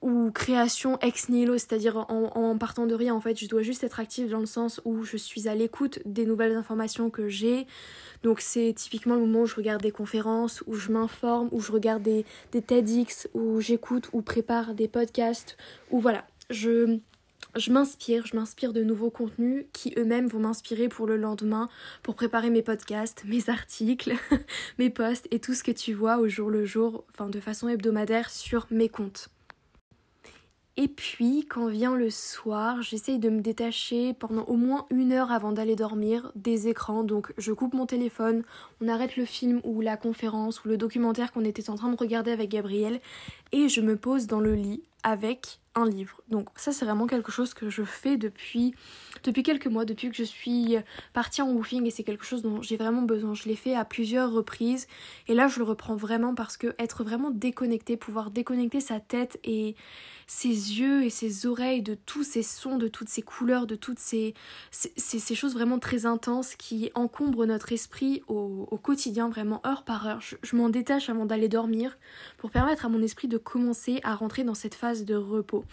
ou, 0.00 0.30
création 0.30 0.98
ex 1.00 1.28
nihilo, 1.28 1.58
c'est-à-dire 1.58 2.06
en, 2.08 2.56
partant 2.58 2.86
de 2.86 2.94
rien 2.94 3.14
en 3.14 3.20
fait, 3.20 3.38
je 3.38 3.48
dois 3.48 3.62
juste 3.62 3.84
être 3.84 4.00
active 4.00 4.30
dans 4.30 4.40
le 4.40 4.46
sens 4.46 4.80
où 4.84 5.04
je 5.04 5.16
suis 5.16 5.48
à 5.48 5.54
l'écoute 5.54 5.98
des 6.04 6.26
nouvelles 6.26 6.56
informations 6.56 7.10
que 7.10 7.28
j'ai. 7.28 7.66
Donc 8.22 8.40
c'est 8.40 8.72
typiquement 8.76 9.14
le 9.14 9.22
moment 9.22 9.40
où 9.40 9.46
je 9.46 9.56
regarde 9.56 9.82
des 9.82 9.90
conférences, 9.90 10.62
où 10.66 10.74
je 10.74 10.92
m'informe, 10.92 11.48
où 11.52 11.60
je 11.60 11.72
regarde 11.72 12.02
des, 12.02 12.24
des 12.52 12.62
TEDx, 12.62 13.28
où 13.34 13.60
j'écoute 13.60 14.08
ou 14.12 14.22
prépare 14.22 14.74
des 14.74 14.88
podcasts, 14.88 15.56
où 15.90 16.00
voilà, 16.00 16.24
je, 16.50 16.98
je 17.56 17.70
m'inspire, 17.70 18.26
je 18.26 18.36
m'inspire 18.36 18.72
de 18.72 18.82
nouveaux 18.82 19.10
contenus 19.10 19.66
qui 19.72 19.92
eux-mêmes 19.98 20.26
vont 20.26 20.40
m'inspirer 20.40 20.88
pour 20.88 21.06
le 21.06 21.16
lendemain, 21.16 21.68
pour 22.02 22.14
préparer 22.14 22.50
mes 22.50 22.62
podcasts, 22.62 23.24
mes 23.24 23.50
articles, 23.50 24.14
mes 24.78 24.90
posts 24.90 25.28
et 25.30 25.38
tout 25.38 25.54
ce 25.54 25.62
que 25.62 25.72
tu 25.72 25.92
vois 25.92 26.18
au 26.18 26.28
jour 26.28 26.50
le 26.50 26.64
jour, 26.64 27.04
enfin 27.10 27.28
de 27.28 27.40
façon 27.40 27.68
hebdomadaire 27.68 28.30
sur 28.30 28.66
mes 28.70 28.88
comptes. 28.88 29.28
Et 30.78 30.88
puis, 30.88 31.44
quand 31.46 31.66
vient 31.66 31.94
le 31.94 32.08
soir, 32.08 32.80
j'essaye 32.80 33.18
de 33.18 33.28
me 33.28 33.42
détacher 33.42 34.14
pendant 34.14 34.44
au 34.44 34.56
moins 34.56 34.86
une 34.88 35.12
heure 35.12 35.30
avant 35.30 35.52
d'aller 35.52 35.76
dormir 35.76 36.32
des 36.34 36.66
écrans. 36.66 37.04
Donc, 37.04 37.34
je 37.36 37.52
coupe 37.52 37.74
mon 37.74 37.84
téléphone, 37.84 38.42
on 38.80 38.88
arrête 38.88 39.16
le 39.16 39.26
film 39.26 39.60
ou 39.64 39.82
la 39.82 39.98
conférence 39.98 40.64
ou 40.64 40.68
le 40.68 40.78
documentaire 40.78 41.30
qu'on 41.30 41.44
était 41.44 41.68
en 41.68 41.74
train 41.74 41.90
de 41.90 41.96
regarder 41.96 42.30
avec 42.30 42.50
Gabriel 42.50 43.00
et 43.52 43.68
je 43.68 43.82
me 43.82 43.96
pose 43.96 44.26
dans 44.26 44.40
le 44.40 44.54
lit 44.54 44.82
avec 45.02 45.60
un 45.74 45.88
livre. 45.88 46.20
Donc 46.28 46.48
ça 46.56 46.72
c'est 46.72 46.84
vraiment 46.84 47.06
quelque 47.06 47.32
chose 47.32 47.54
que 47.54 47.70
je 47.70 47.82
fais 47.82 48.16
depuis, 48.16 48.74
depuis 49.24 49.42
quelques 49.42 49.66
mois, 49.66 49.84
depuis 49.84 50.10
que 50.10 50.16
je 50.16 50.22
suis 50.22 50.76
partie 51.14 51.40
en 51.40 51.50
woofing 51.50 51.86
et 51.86 51.90
c'est 51.90 52.02
quelque 52.02 52.24
chose 52.24 52.42
dont 52.42 52.60
j'ai 52.60 52.76
vraiment 52.76 53.02
besoin. 53.02 53.34
Je 53.34 53.44
l'ai 53.44 53.56
fait 53.56 53.74
à 53.74 53.84
plusieurs 53.84 54.32
reprises 54.32 54.86
et 55.28 55.34
là 55.34 55.48
je 55.48 55.58
le 55.58 55.64
reprends 55.64 55.96
vraiment 55.96 56.34
parce 56.34 56.56
que 56.56 56.74
être 56.78 57.04
vraiment 57.04 57.30
déconnecté, 57.30 57.96
pouvoir 57.96 58.30
déconnecter 58.30 58.80
sa 58.80 59.00
tête 59.00 59.40
et 59.44 59.74
ses 60.26 60.48
yeux 60.48 61.04
et 61.04 61.10
ses 61.10 61.46
oreilles 61.46 61.82
de 61.82 61.94
tous 61.94 62.22
ces 62.22 62.42
sons, 62.42 62.76
de 62.76 62.88
toutes 62.88 63.08
ces 63.08 63.22
couleurs, 63.22 63.66
de 63.66 63.74
toutes 63.74 63.98
ces, 63.98 64.34
ces, 64.70 65.34
choses 65.34 65.54
vraiment 65.54 65.78
très 65.78 66.06
intenses 66.06 66.54
qui 66.54 66.90
encombrent 66.94 67.46
notre 67.46 67.72
esprit 67.72 68.22
au, 68.28 68.66
quotidien, 68.82 69.28
vraiment 69.28 69.60
heure 69.66 69.84
par 69.84 70.06
heure. 70.06 70.20
je 70.20 70.56
m'en 70.56 70.68
détache 70.68 71.08
avant 71.08 71.26
d'aller 71.26 71.48
dormir 71.48 71.98
pour 72.38 72.50
permettre 72.50 72.86
à 72.86 72.88
mon 72.88 73.02
esprit 73.02 73.28
de 73.28 73.38
commencer 73.38 74.00
à 74.04 74.14
rentrer 74.14 74.44
dans 74.44 74.54
cette 74.54 74.74
phase 74.74 74.91
de 75.00 75.14
repos. 75.14 75.64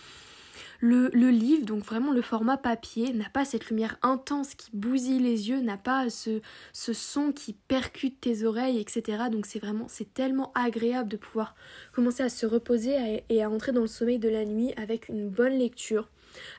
Le, 0.81 1.09
livre, 1.29 1.65
donc 1.65 1.83
vraiment 1.83 2.13
le 2.13 2.21
format 2.21 2.55
papier, 2.55 3.11
n'a 3.11 3.29
pas 3.29 3.43
cette 3.43 3.69
lumière 3.69 3.97
intense 4.01 4.55
qui 4.55 4.69
bousille 4.71 5.19
les 5.19 5.49
yeux, 5.49 5.59
n'a 5.59 5.75
pas 5.75 6.09
ce, 6.09 6.39
ce 6.71 6.93
son 6.93 7.33
qui 7.33 7.51
percute 7.51 8.21
tes 8.21 8.45
oreilles, 8.45 8.79
etc. 8.79 9.23
Donc 9.29 9.45
c'est 9.45 9.59
vraiment, 9.59 9.87
c'est 9.89 10.13
tellement 10.13 10.53
agréable 10.55 11.09
de 11.09 11.17
pouvoir 11.17 11.55
commencer 11.91 12.23
à 12.23 12.29
se 12.29 12.45
reposer 12.45 13.23
et 13.27 13.43
à 13.43 13.49
entrer 13.49 13.73
dans 13.73 13.81
le 13.81 13.87
sommeil 13.87 14.19
de 14.19 14.29
la 14.29 14.45
nuit 14.45 14.73
avec 14.77 15.09
une 15.09 15.27
bonne 15.27 15.57
lecture. 15.57 16.07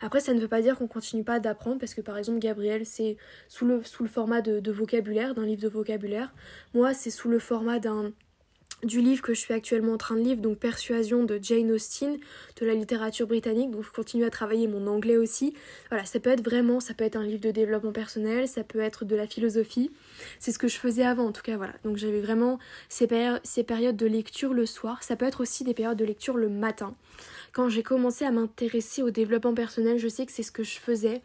Après, 0.03 0.21
ça 0.21 0.35
ne 0.35 0.41
veut 0.41 0.49
pas 0.49 0.61
dire 0.61 0.77
qu'on 0.77 0.89
continue 0.89 1.25
pas 1.25 1.41
d'apprendre, 1.41 1.79
parce 1.79 1.95
que 1.95 2.03
par 2.03 2.19
exemple, 2.19 2.41
Gabriel, 2.41 2.85
c'est 2.85 3.17
sous 3.49 3.65
le, 3.65 3.83
sous 3.85 4.03
le 4.03 4.09
format 4.09 4.43
de 4.43 4.73
vocabulaire, 4.73 5.35
d'un 5.35 5.47
livre 5.47 5.63
de 5.63 5.69
vocabulaire. 5.69 6.35
Moi, 6.75 6.93
c'est 6.93 7.11
sous 7.11 7.29
le 7.29 7.39
format 7.39 7.79
d'un 7.79 8.13
du 8.83 9.01
livre 9.01 9.23
que 9.23 9.35
je 9.35 9.41
suis 9.41 9.55
actuellement 9.55 9.93
en 9.93 9.99
train 9.99 10.17
de 10.17 10.21
lire, 10.21 10.37
donc 10.37 10.59
Persuasion 10.59 11.25
de 11.25 11.39
Jane 11.43 11.71
Austen, 11.71 12.19
de 12.61 12.67
la 12.67 12.75
littérature 12.75 13.27
britannique, 13.27 13.71
donc 13.71 13.85
je 13.85 13.91
continue 13.91 14.25
à 14.25 14.31
travailler 14.31 14.67
mon 14.69 14.87
anglais 14.87 15.17
aussi. 15.17 15.55
Voilà, 15.91 16.05
ça 16.05 16.21
peut 16.21 16.31
être 16.31 16.43
vraiment, 16.43 16.81
ça 16.81 16.95
peut 16.95 17.05
être 17.05 17.17
un 17.17 17.25
livre 17.25 17.41
de 17.41 17.51
développement 17.51 17.93
personnel, 17.93 18.49
ça 18.49 18.65
peut 18.65 18.81
être 18.81 19.05
de 19.05 19.17
la 19.17 19.27
philosophie. 19.27 19.91
C'est 20.39 20.53
ce 20.53 20.59
que 20.59 20.69
je 20.69 20.77
faisais 20.77 21.05
avant 21.05 21.27
en 21.27 21.33
tout 21.33 21.43
cas, 21.43 21.57
voilà. 21.57 21.75
Donc 21.85 21.97
j'avais 21.97 22.21
vraiment 22.21 22.59
ces, 22.89 23.09
ces 23.45 23.65
périodes 23.65 23.97
de 23.97 24.07
lecture 24.07 24.55
le 24.55 24.67
soir, 24.67 25.03
ça 25.03 25.17
peut 25.17 25.27
être 25.27 25.41
aussi 25.41 25.65
des 25.65 25.75
périodes 25.75 25.99
de 25.99 26.05
lecture 26.05 26.37
le 26.37 26.49
matin. 26.49 26.95
Quand 27.53 27.69
j'ai 27.69 27.83
commencé 27.83 28.25
à 28.25 28.31
m'intéresser 28.31 29.03
au 29.03 29.11
développement 29.11 29.55
personnel, 29.55 29.99
je 29.99 30.09
sais 30.09 30.25
que 30.25 30.33
c'est 30.33 30.43
ce 30.43 30.53
que 30.53 30.63
je 30.63 30.79
faisais. 30.79 31.21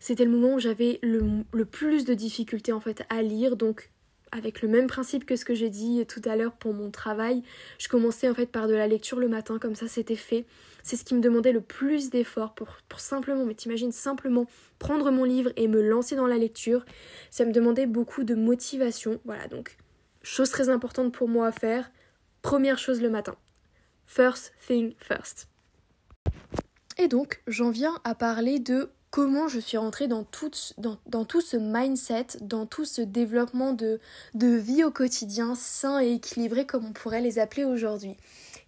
C'était 0.00 0.24
le 0.24 0.30
moment 0.30 0.54
où 0.54 0.60
j'avais 0.60 0.98
le, 1.02 1.22
le 1.52 1.64
plus 1.64 2.04
de 2.04 2.14
difficultés 2.14 2.72
en 2.72 2.80
fait 2.80 3.02
à 3.08 3.22
lire, 3.22 3.56
donc 3.56 3.90
avec 4.32 4.62
le 4.62 4.68
même 4.68 4.86
principe 4.86 5.24
que 5.24 5.36
ce 5.36 5.44
que 5.44 5.54
j'ai 5.54 5.70
dit 5.70 6.04
tout 6.06 6.22
à 6.24 6.36
l'heure 6.36 6.52
pour 6.52 6.74
mon 6.74 6.90
travail. 6.90 7.42
Je 7.78 7.88
commençais 7.88 8.28
en 8.28 8.34
fait 8.34 8.50
par 8.50 8.68
de 8.68 8.74
la 8.74 8.86
lecture 8.86 9.18
le 9.18 9.28
matin, 9.28 9.58
comme 9.58 9.74
ça 9.74 9.88
c'était 9.88 10.16
fait. 10.16 10.46
C'est 10.82 10.96
ce 10.96 11.04
qui 11.04 11.14
me 11.14 11.20
demandait 11.20 11.52
le 11.52 11.60
plus 11.60 12.10
d'efforts 12.10 12.54
pour, 12.54 12.78
pour 12.88 13.00
simplement, 13.00 13.44
mais 13.44 13.54
t'imagines, 13.54 13.92
simplement 13.92 14.46
prendre 14.78 15.10
mon 15.10 15.24
livre 15.24 15.52
et 15.56 15.68
me 15.68 15.82
lancer 15.82 16.16
dans 16.16 16.26
la 16.26 16.38
lecture. 16.38 16.84
Ça 17.30 17.44
me 17.44 17.52
demandait 17.52 17.86
beaucoup 17.86 18.24
de 18.24 18.34
motivation. 18.34 19.20
Voilà, 19.24 19.48
donc, 19.48 19.76
chose 20.22 20.50
très 20.50 20.68
importante 20.68 21.12
pour 21.12 21.28
moi 21.28 21.48
à 21.48 21.52
faire. 21.52 21.90
Première 22.42 22.78
chose 22.78 23.02
le 23.02 23.10
matin. 23.10 23.36
First 24.06 24.54
thing 24.66 24.94
first. 24.98 25.48
Et 26.96 27.08
donc, 27.08 27.42
j'en 27.46 27.70
viens 27.70 27.98
à 28.04 28.14
parler 28.14 28.58
de 28.58 28.90
comment 29.10 29.48
je 29.48 29.58
suis 29.58 29.76
rentrée 29.76 30.08
dans 30.08 30.24
tout, 30.24 30.50
ce 30.52 31.56
mindset, 31.56 32.26
dans 32.40 32.66
tout 32.66 32.84
ce 32.84 33.00
développement 33.02 33.72
de, 33.72 34.00
vie 34.34 34.84
au 34.84 34.90
quotidien 34.90 35.54
sain 35.54 36.00
et 36.00 36.14
équilibré 36.14 36.66
comme 36.66 36.86
on 36.86 36.92
pourrait 36.92 37.20
les 37.20 37.38
appeler 37.38 37.64
aujourd'hui. 37.64 38.16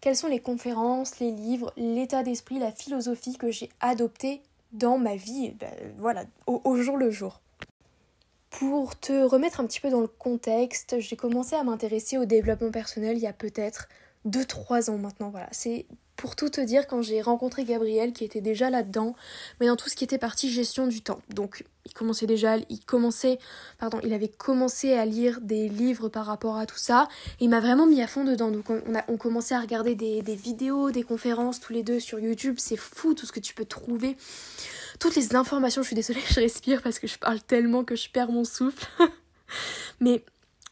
Quelles 0.00 0.16
sont 0.16 0.28
les 0.28 0.40
conférences, 0.40 1.18
les 1.18 1.30
livres, 1.30 1.72
l'état 1.76 2.22
d'esprit, 2.22 2.58
la 2.58 2.72
philosophie 2.72 3.36
que 3.36 3.50
j'ai 3.50 3.68
adopté 3.80 4.42
dans 4.72 4.98
ma 4.98 5.16
vie, 5.16 5.50
ben, 5.50 5.72
voilà, 5.98 6.24
au, 6.46 6.76
jour 6.76 6.96
le 6.96 7.10
jour? 7.10 7.40
Pour 8.48 8.98
te 8.98 9.12
remettre 9.12 9.60
un 9.60 9.66
petit 9.66 9.80
peu 9.80 9.90
dans 9.90 10.00
le 10.00 10.08
contexte, 10.08 10.98
j'ai 11.00 11.16
commencé 11.16 11.54
à 11.54 11.62
m'intéresser 11.64 12.18
au 12.18 12.24
développement 12.24 12.70
personnel 12.70 13.16
il 13.16 13.22
y 13.22 13.26
a 13.26 13.32
peut-être 13.32 13.88
2-3 14.26 14.90
ans 14.90 14.98
maintenant. 14.98 15.30
Voilà, 15.30 15.48
c'est 15.50 15.86
pour 16.20 16.36
tout 16.36 16.50
te 16.50 16.60
dire 16.60 16.86
quand 16.86 17.00
j'ai 17.00 17.22
rencontré 17.22 17.64
Gabriel 17.64 18.12
qui 18.12 18.24
était 18.24 18.42
déjà 18.42 18.68
là-dedans, 18.68 19.16
mais 19.58 19.68
dans 19.68 19.76
tout 19.76 19.88
ce 19.88 19.96
qui 19.96 20.04
était 20.04 20.18
partie 20.18 20.52
gestion 20.52 20.86
du 20.86 21.00
temps. 21.00 21.22
Donc 21.30 21.64
il 21.86 21.94
commençait 21.94 22.26
déjà, 22.26 22.58
il 22.68 22.84
commençait, 22.84 23.38
pardon, 23.78 24.00
il 24.04 24.12
avait 24.12 24.28
commencé 24.28 24.92
à 24.92 25.06
lire 25.06 25.40
des 25.40 25.70
livres 25.70 26.10
par 26.10 26.26
rapport 26.26 26.58
à 26.58 26.66
tout 26.66 26.76
ça. 26.76 27.08
il 27.40 27.48
m'a 27.48 27.60
vraiment 27.60 27.86
mis 27.86 28.02
à 28.02 28.06
fond 28.06 28.24
dedans. 28.24 28.50
Donc 28.50 28.68
on 28.68 28.94
a 28.94 29.02
on 29.08 29.16
commençait 29.16 29.54
à 29.54 29.60
regarder 29.60 29.94
des, 29.94 30.20
des 30.20 30.36
vidéos, 30.36 30.90
des 30.90 31.04
conférences 31.04 31.58
tous 31.58 31.72
les 31.72 31.82
deux 31.82 32.00
sur 32.00 32.20
YouTube. 32.20 32.56
C'est 32.58 32.76
fou 32.76 33.14
tout 33.14 33.24
ce 33.24 33.32
que 33.32 33.40
tu 33.40 33.54
peux 33.54 33.64
trouver. 33.64 34.18
Toutes 34.98 35.16
les 35.16 35.34
informations, 35.34 35.80
je 35.80 35.86
suis 35.86 35.96
désolée, 35.96 36.20
je 36.28 36.40
respire 36.40 36.82
parce 36.82 36.98
que 36.98 37.06
je 37.06 37.18
parle 37.18 37.40
tellement 37.40 37.82
que 37.82 37.96
je 37.96 38.10
perds 38.10 38.30
mon 38.30 38.44
souffle. 38.44 38.86
mais 40.00 40.22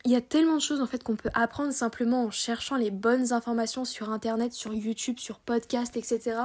il 0.04 0.12
y 0.12 0.16
a 0.16 0.20
tellement 0.20 0.54
de 0.54 0.60
choses 0.60 0.80
en 0.80 0.86
fait 0.86 1.02
qu'on 1.02 1.16
peut 1.16 1.30
apprendre 1.34 1.72
simplement 1.72 2.24
en 2.24 2.30
cherchant 2.30 2.76
les 2.76 2.90
bonnes 2.90 3.32
informations 3.32 3.84
sur 3.84 4.10
internet, 4.10 4.52
sur 4.52 4.72
YouTube, 4.72 5.18
sur 5.18 5.40
podcast, 5.40 5.96
etc. 5.96 6.36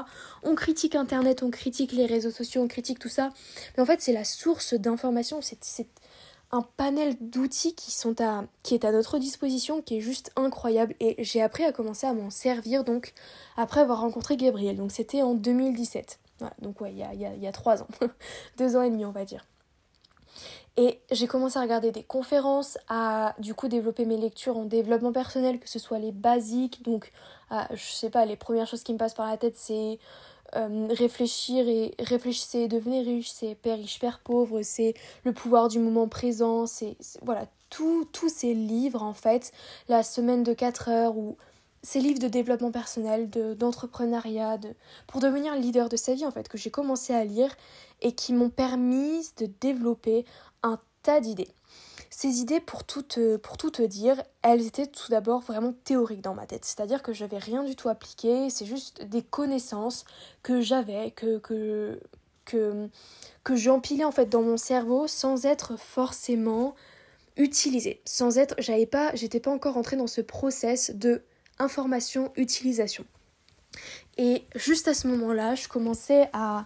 On 0.41 0.55
critique 0.55 0.95
internet, 0.95 1.43
on 1.43 1.51
critique 1.51 1.91
les 1.91 2.07
réseaux 2.07 2.31
sociaux, 2.31 2.61
on 2.63 2.67
critique 2.67 2.99
tout 2.99 3.09
ça. 3.09 3.29
Mais 3.77 3.83
en 3.83 3.85
fait 3.85 4.01
c'est 4.01 4.13
la 4.13 4.23
source 4.23 4.73
d'informations, 4.73 5.39
c'est 5.41 5.87
un 6.51 6.61
panel 6.77 7.15
d'outils 7.21 7.75
qui 7.75 7.91
sont 7.91 8.21
à 8.21 8.45
qui 8.63 8.73
est 8.73 8.85
à 8.85 8.91
notre 8.91 9.19
disposition 9.19 9.81
qui 9.81 9.97
est 9.97 10.01
juste 10.01 10.31
incroyable. 10.35 10.95
Et 10.99 11.23
j'ai 11.23 11.41
appris 11.41 11.63
à 11.63 11.71
commencer 11.71 12.07
à 12.07 12.13
m'en 12.13 12.31
servir 12.31 12.83
donc 12.83 13.13
après 13.55 13.81
avoir 13.81 14.01
rencontré 14.01 14.35
Gabriel. 14.35 14.77
Donc 14.77 14.91
c'était 14.91 15.21
en 15.21 15.35
2017 15.35 16.19
voilà, 16.39 16.55
donc 16.61 16.81
ouais 16.81 16.91
il 16.91 16.97
y 16.97 17.03
a, 17.03 17.13
y, 17.13 17.25
a, 17.25 17.35
y 17.35 17.47
a 17.47 17.51
trois 17.51 17.83
ans. 17.83 17.87
Deux 18.57 18.75
ans 18.75 18.81
et 18.81 18.89
demi 18.89 19.05
on 19.05 19.11
va 19.11 19.25
dire 19.25 19.45
et 20.77 20.99
j'ai 21.11 21.27
commencé 21.27 21.57
à 21.59 21.61
regarder 21.61 21.91
des 21.91 22.03
conférences, 22.03 22.77
à 22.89 23.35
du 23.39 23.53
coup 23.53 23.67
développer 23.67 24.05
mes 24.05 24.17
lectures 24.17 24.57
en 24.57 24.65
développement 24.65 25.11
personnel, 25.11 25.59
que 25.59 25.69
ce 25.69 25.79
soit 25.79 25.99
les 25.99 26.11
basiques, 26.11 26.83
donc 26.83 27.11
je 27.71 27.91
sais 27.91 28.09
pas, 28.09 28.25
les 28.25 28.35
premières 28.35 28.67
choses 28.67 28.83
qui 28.83 28.93
me 28.93 28.97
passent 28.97 29.13
par 29.13 29.27
la 29.27 29.37
tête 29.37 29.55
c'est 29.55 29.99
euh, 30.55 30.87
réfléchir 30.91 31.67
et 31.67 31.95
réfléchissez 31.99 32.67
devenez 32.67 33.01
riche, 33.01 33.31
c'est 33.31 33.55
père 33.55 33.77
riche, 33.77 33.99
père 33.99 34.19
pauvre, 34.19 34.61
c'est 34.61 34.93
le 35.23 35.33
pouvoir 35.33 35.67
du 35.67 35.79
moment 35.79 36.07
présent, 36.07 36.67
c'est 36.67 36.95
voilà, 37.23 37.47
tous 37.69 38.29
ces 38.29 38.53
livres 38.53 39.01
en 39.01 39.13
fait, 39.13 39.51
la 39.89 40.03
semaine 40.03 40.43
de 40.43 40.53
4 40.53 40.89
heures 40.89 41.17
ou 41.17 41.37
ces 41.83 41.99
livres 41.99 42.19
de 42.19 42.27
développement 42.27 42.71
personnel, 42.71 43.29
d'entrepreneuriat, 43.29 44.57
de, 44.57 44.73
pour 45.05 45.19
devenir 45.19 45.55
leader 45.55 45.89
de 45.89 45.97
sa 45.97 46.13
vie 46.13 46.25
en 46.25 46.31
fait, 46.31 46.47
que 46.47 46.57
j'ai 46.57 46.71
commencé 46.71 47.13
à 47.13 47.25
lire 47.25 47.53
et 48.01 48.13
qui 48.13 48.33
m'ont 48.33 48.49
permis 48.49 49.29
de 49.37 49.47
développer 49.59 50.25
un 50.63 50.79
tas 51.03 51.19
d'idées. 51.19 51.49
Ces 52.09 52.41
idées, 52.41 52.59
pour 52.59 52.83
tout, 52.83 53.01
te, 53.01 53.37
pour 53.37 53.57
tout 53.57 53.71
te 53.71 53.81
dire, 53.81 54.21
elles 54.43 54.65
étaient 54.65 54.87
tout 54.87 55.09
d'abord 55.09 55.41
vraiment 55.41 55.73
théoriques 55.83 56.21
dans 56.21 56.35
ma 56.35 56.45
tête. 56.45 56.63
C'est-à-dire 56.63 57.01
que 57.01 57.11
je 57.11 57.23
n'avais 57.23 57.39
rien 57.39 57.63
du 57.63 57.75
tout 57.75 57.89
appliqué, 57.89 58.49
c'est 58.49 58.65
juste 58.65 59.03
des 59.03 59.23
connaissances 59.23 60.05
que 60.43 60.61
j'avais, 60.61 61.11
que, 61.11 61.39
que, 61.39 61.99
que, 62.45 62.87
que 63.43 63.55
j'empilais 63.55 64.03
en 64.05 64.11
fait 64.11 64.27
dans 64.27 64.43
mon 64.43 64.57
cerveau 64.57 65.07
sans 65.07 65.45
être 65.45 65.77
forcément 65.77 66.75
utilisées. 67.35 68.01
Sans 68.05 68.37
être, 68.37 68.55
j'avais 68.59 68.85
pas, 68.85 69.13
j'étais 69.15 69.39
pas 69.39 69.51
encore 69.51 69.75
entrée 69.75 69.97
dans 69.97 70.07
ce 70.07 70.21
process 70.21 70.91
de 70.91 71.23
information, 71.59 72.31
utilisation. 72.35 73.05
Et 74.17 74.43
juste 74.55 74.87
à 74.87 74.93
ce 74.93 75.07
moment-là, 75.07 75.55
je 75.55 75.67
commençais 75.67 76.29
à, 76.33 76.65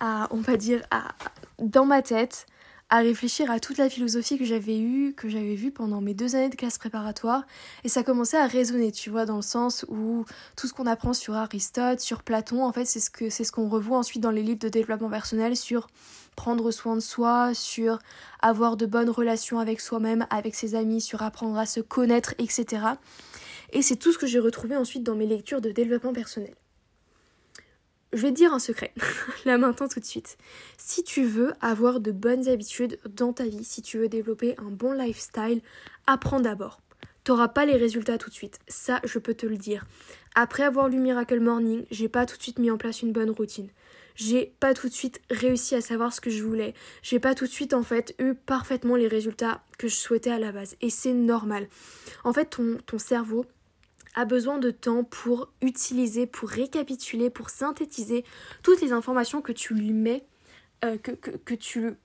à 0.00 0.28
on 0.32 0.40
va 0.40 0.56
dire, 0.56 0.82
à, 0.90 1.14
dans 1.58 1.84
ma 1.84 2.02
tête, 2.02 2.46
à 2.92 2.98
réfléchir 2.98 3.50
à 3.52 3.60
toute 3.60 3.78
la 3.78 3.88
philosophie 3.88 4.36
que 4.36 4.44
j'avais 4.44 4.80
eue, 4.80 5.14
que 5.14 5.28
j'avais 5.28 5.54
vue 5.54 5.70
pendant 5.70 6.00
mes 6.00 6.12
deux 6.12 6.34
années 6.34 6.48
de 6.48 6.56
classe 6.56 6.76
préparatoire. 6.76 7.44
Et 7.84 7.88
ça 7.88 8.02
commençait 8.02 8.36
à 8.36 8.48
résonner, 8.48 8.90
tu 8.90 9.10
vois, 9.10 9.26
dans 9.26 9.36
le 9.36 9.42
sens 9.42 9.86
où 9.88 10.24
tout 10.56 10.66
ce 10.66 10.72
qu'on 10.72 10.86
apprend 10.86 11.12
sur 11.12 11.34
Aristote, 11.34 12.00
sur 12.00 12.24
Platon, 12.24 12.64
en 12.64 12.72
fait, 12.72 12.86
c'est 12.86 12.98
ce 12.98 13.10
que 13.10 13.30
c'est 13.30 13.44
ce 13.44 13.52
qu'on 13.52 13.68
revoit 13.68 13.98
ensuite 13.98 14.20
dans 14.20 14.32
les 14.32 14.42
livres 14.42 14.58
de 14.58 14.68
développement 14.68 15.08
personnel 15.08 15.56
sur 15.56 15.86
prendre 16.34 16.70
soin 16.72 16.96
de 16.96 17.00
soi, 17.00 17.54
sur 17.54 18.00
avoir 18.42 18.76
de 18.76 18.86
bonnes 18.86 19.10
relations 19.10 19.60
avec 19.60 19.80
soi-même, 19.80 20.26
avec 20.30 20.56
ses 20.56 20.74
amis, 20.74 21.00
sur 21.00 21.22
apprendre 21.22 21.58
à 21.58 21.66
se 21.66 21.80
connaître, 21.80 22.34
etc. 22.38 22.82
Et 23.72 23.82
c'est 23.82 23.96
tout 23.96 24.12
ce 24.12 24.18
que 24.18 24.26
j'ai 24.26 24.38
retrouvé 24.38 24.76
ensuite 24.76 25.02
dans 25.02 25.14
mes 25.14 25.26
lectures 25.26 25.60
de 25.60 25.70
développement 25.70 26.12
personnel. 26.12 26.54
Je 28.12 28.22
vais 28.22 28.30
te 28.30 28.36
dire 28.36 28.52
un 28.52 28.58
secret, 28.58 28.92
là 29.44 29.56
maintenant 29.56 29.86
tout 29.86 30.00
de 30.00 30.04
suite. 30.04 30.36
Si 30.78 31.04
tu 31.04 31.22
veux 31.22 31.52
avoir 31.60 32.00
de 32.00 32.10
bonnes 32.10 32.48
habitudes 32.48 32.98
dans 33.08 33.32
ta 33.32 33.44
vie, 33.44 33.62
si 33.62 33.82
tu 33.82 33.98
veux 33.98 34.08
développer 34.08 34.56
un 34.58 34.70
bon 34.70 34.92
lifestyle, 34.92 35.60
apprends 36.08 36.40
d'abord. 36.40 36.80
T'auras 37.22 37.48
pas 37.48 37.66
les 37.66 37.76
résultats 37.76 38.18
tout 38.18 38.28
de 38.28 38.34
suite, 38.34 38.58
ça 38.66 39.00
je 39.04 39.20
peux 39.20 39.34
te 39.34 39.46
le 39.46 39.56
dire. 39.56 39.84
Après 40.34 40.64
avoir 40.64 40.88
lu 40.88 40.98
Miracle 40.98 41.38
Morning, 41.38 41.84
j'ai 41.92 42.08
pas 42.08 42.26
tout 42.26 42.36
de 42.36 42.42
suite 42.42 42.58
mis 42.58 42.70
en 42.70 42.78
place 42.78 43.02
une 43.02 43.12
bonne 43.12 43.30
routine. 43.30 43.68
J'ai 44.16 44.52
pas 44.58 44.74
tout 44.74 44.88
de 44.88 44.92
suite 44.92 45.20
réussi 45.30 45.74
à 45.74 45.80
savoir 45.80 46.12
ce 46.12 46.20
que 46.20 46.30
je 46.30 46.42
voulais. 46.42 46.74
J'ai 47.02 47.20
pas 47.20 47.34
tout 47.34 47.46
de 47.46 47.50
suite 47.50 47.74
en 47.74 47.82
fait 47.82 48.14
eu 48.18 48.34
parfaitement 48.34 48.96
les 48.96 49.08
résultats 49.08 49.62
que 49.78 49.88
je 49.88 49.94
souhaitais 49.94 50.30
à 50.30 50.38
la 50.38 50.52
base. 50.52 50.76
Et 50.80 50.90
c'est 50.90 51.12
normal. 51.12 51.68
En 52.24 52.32
fait, 52.32 52.46
ton, 52.46 52.78
ton 52.84 52.98
cerveau, 52.98 53.46
a 54.14 54.24
besoin 54.24 54.58
de 54.58 54.70
temps 54.70 55.04
pour 55.04 55.52
utiliser, 55.62 56.26
pour 56.26 56.48
récapituler, 56.48 57.30
pour 57.30 57.50
synthétiser 57.50 58.24
toutes 58.62 58.80
les 58.80 58.92
informations 58.92 59.42
que 59.42 59.52
tu 59.52 59.74
lui 59.74 59.92
mets, 59.92 60.24
euh, 60.84 60.96
que, 60.98 61.54
tu 61.54 61.96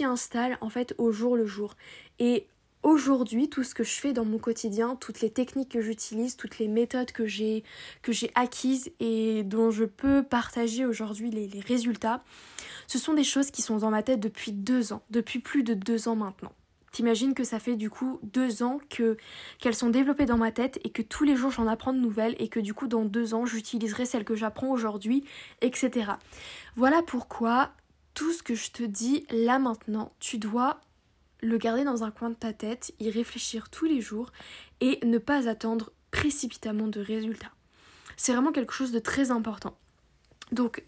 y 0.00 0.04
installes 0.04 0.58
en 0.60 0.70
fait 0.70 0.94
au 0.98 1.12
jour 1.12 1.36
le 1.36 1.46
jour. 1.46 1.74
Et 2.18 2.46
aujourd'hui, 2.82 3.48
tout 3.48 3.64
ce 3.64 3.74
que 3.74 3.84
je 3.84 3.92
fais 3.92 4.12
dans 4.12 4.24
mon 4.24 4.38
quotidien, 4.38 4.96
toutes 4.96 5.20
les 5.20 5.30
techniques 5.30 5.70
que 5.70 5.80
j'utilise, 5.80 6.36
toutes 6.36 6.58
les 6.58 6.68
méthodes 6.68 7.12
que 7.12 7.26
j'ai 7.26 7.64
acquises 8.34 8.90
et 9.00 9.42
dont 9.42 9.70
je 9.70 9.84
peux 9.84 10.22
partager 10.22 10.84
aujourd'hui 10.84 11.30
les 11.30 11.60
résultats, 11.60 12.22
ce 12.86 12.98
sont 12.98 13.14
des 13.14 13.24
choses 13.24 13.50
qui 13.50 13.62
sont 13.62 13.78
dans 13.78 13.90
ma 13.90 14.02
tête 14.02 14.20
depuis 14.20 14.52
deux 14.52 14.92
ans, 14.92 15.02
depuis 15.10 15.40
plus 15.40 15.62
de 15.62 15.74
deux 15.74 16.08
ans 16.08 16.16
maintenant. 16.16 16.52
T'imagines 16.96 17.34
que 17.34 17.44
ça 17.44 17.58
fait 17.58 17.76
du 17.76 17.90
coup 17.90 18.18
deux 18.22 18.62
ans 18.62 18.80
que 18.88 19.18
qu'elles 19.58 19.74
sont 19.74 19.90
développées 19.90 20.24
dans 20.24 20.38
ma 20.38 20.50
tête 20.50 20.80
et 20.82 20.88
que 20.88 21.02
tous 21.02 21.24
les 21.24 21.36
jours 21.36 21.50
j'en 21.50 21.66
apprends 21.66 21.92
de 21.92 21.98
nouvelles 21.98 22.34
et 22.38 22.48
que 22.48 22.58
du 22.58 22.72
coup 22.72 22.86
dans 22.86 23.04
deux 23.04 23.34
ans 23.34 23.44
j'utiliserai 23.44 24.06
celles 24.06 24.24
que 24.24 24.34
j'apprends 24.34 24.68
aujourd'hui, 24.68 25.22
etc. 25.60 26.12
Voilà 26.74 27.02
pourquoi 27.02 27.72
tout 28.14 28.32
ce 28.32 28.42
que 28.42 28.54
je 28.54 28.70
te 28.70 28.82
dis 28.82 29.26
là 29.28 29.58
maintenant, 29.58 30.14
tu 30.20 30.38
dois 30.38 30.80
le 31.42 31.58
garder 31.58 31.84
dans 31.84 32.02
un 32.02 32.10
coin 32.10 32.30
de 32.30 32.34
ta 32.34 32.54
tête, 32.54 32.94
y 32.98 33.10
réfléchir 33.10 33.68
tous 33.68 33.84
les 33.84 34.00
jours 34.00 34.32
et 34.80 34.98
ne 35.04 35.18
pas 35.18 35.50
attendre 35.50 35.92
précipitamment 36.12 36.86
de 36.86 37.00
résultats. 37.00 37.52
C'est 38.16 38.32
vraiment 38.32 38.52
quelque 38.52 38.72
chose 38.72 38.92
de 38.92 39.00
très 39.00 39.30
important. 39.30 39.76
Donc 40.50 40.82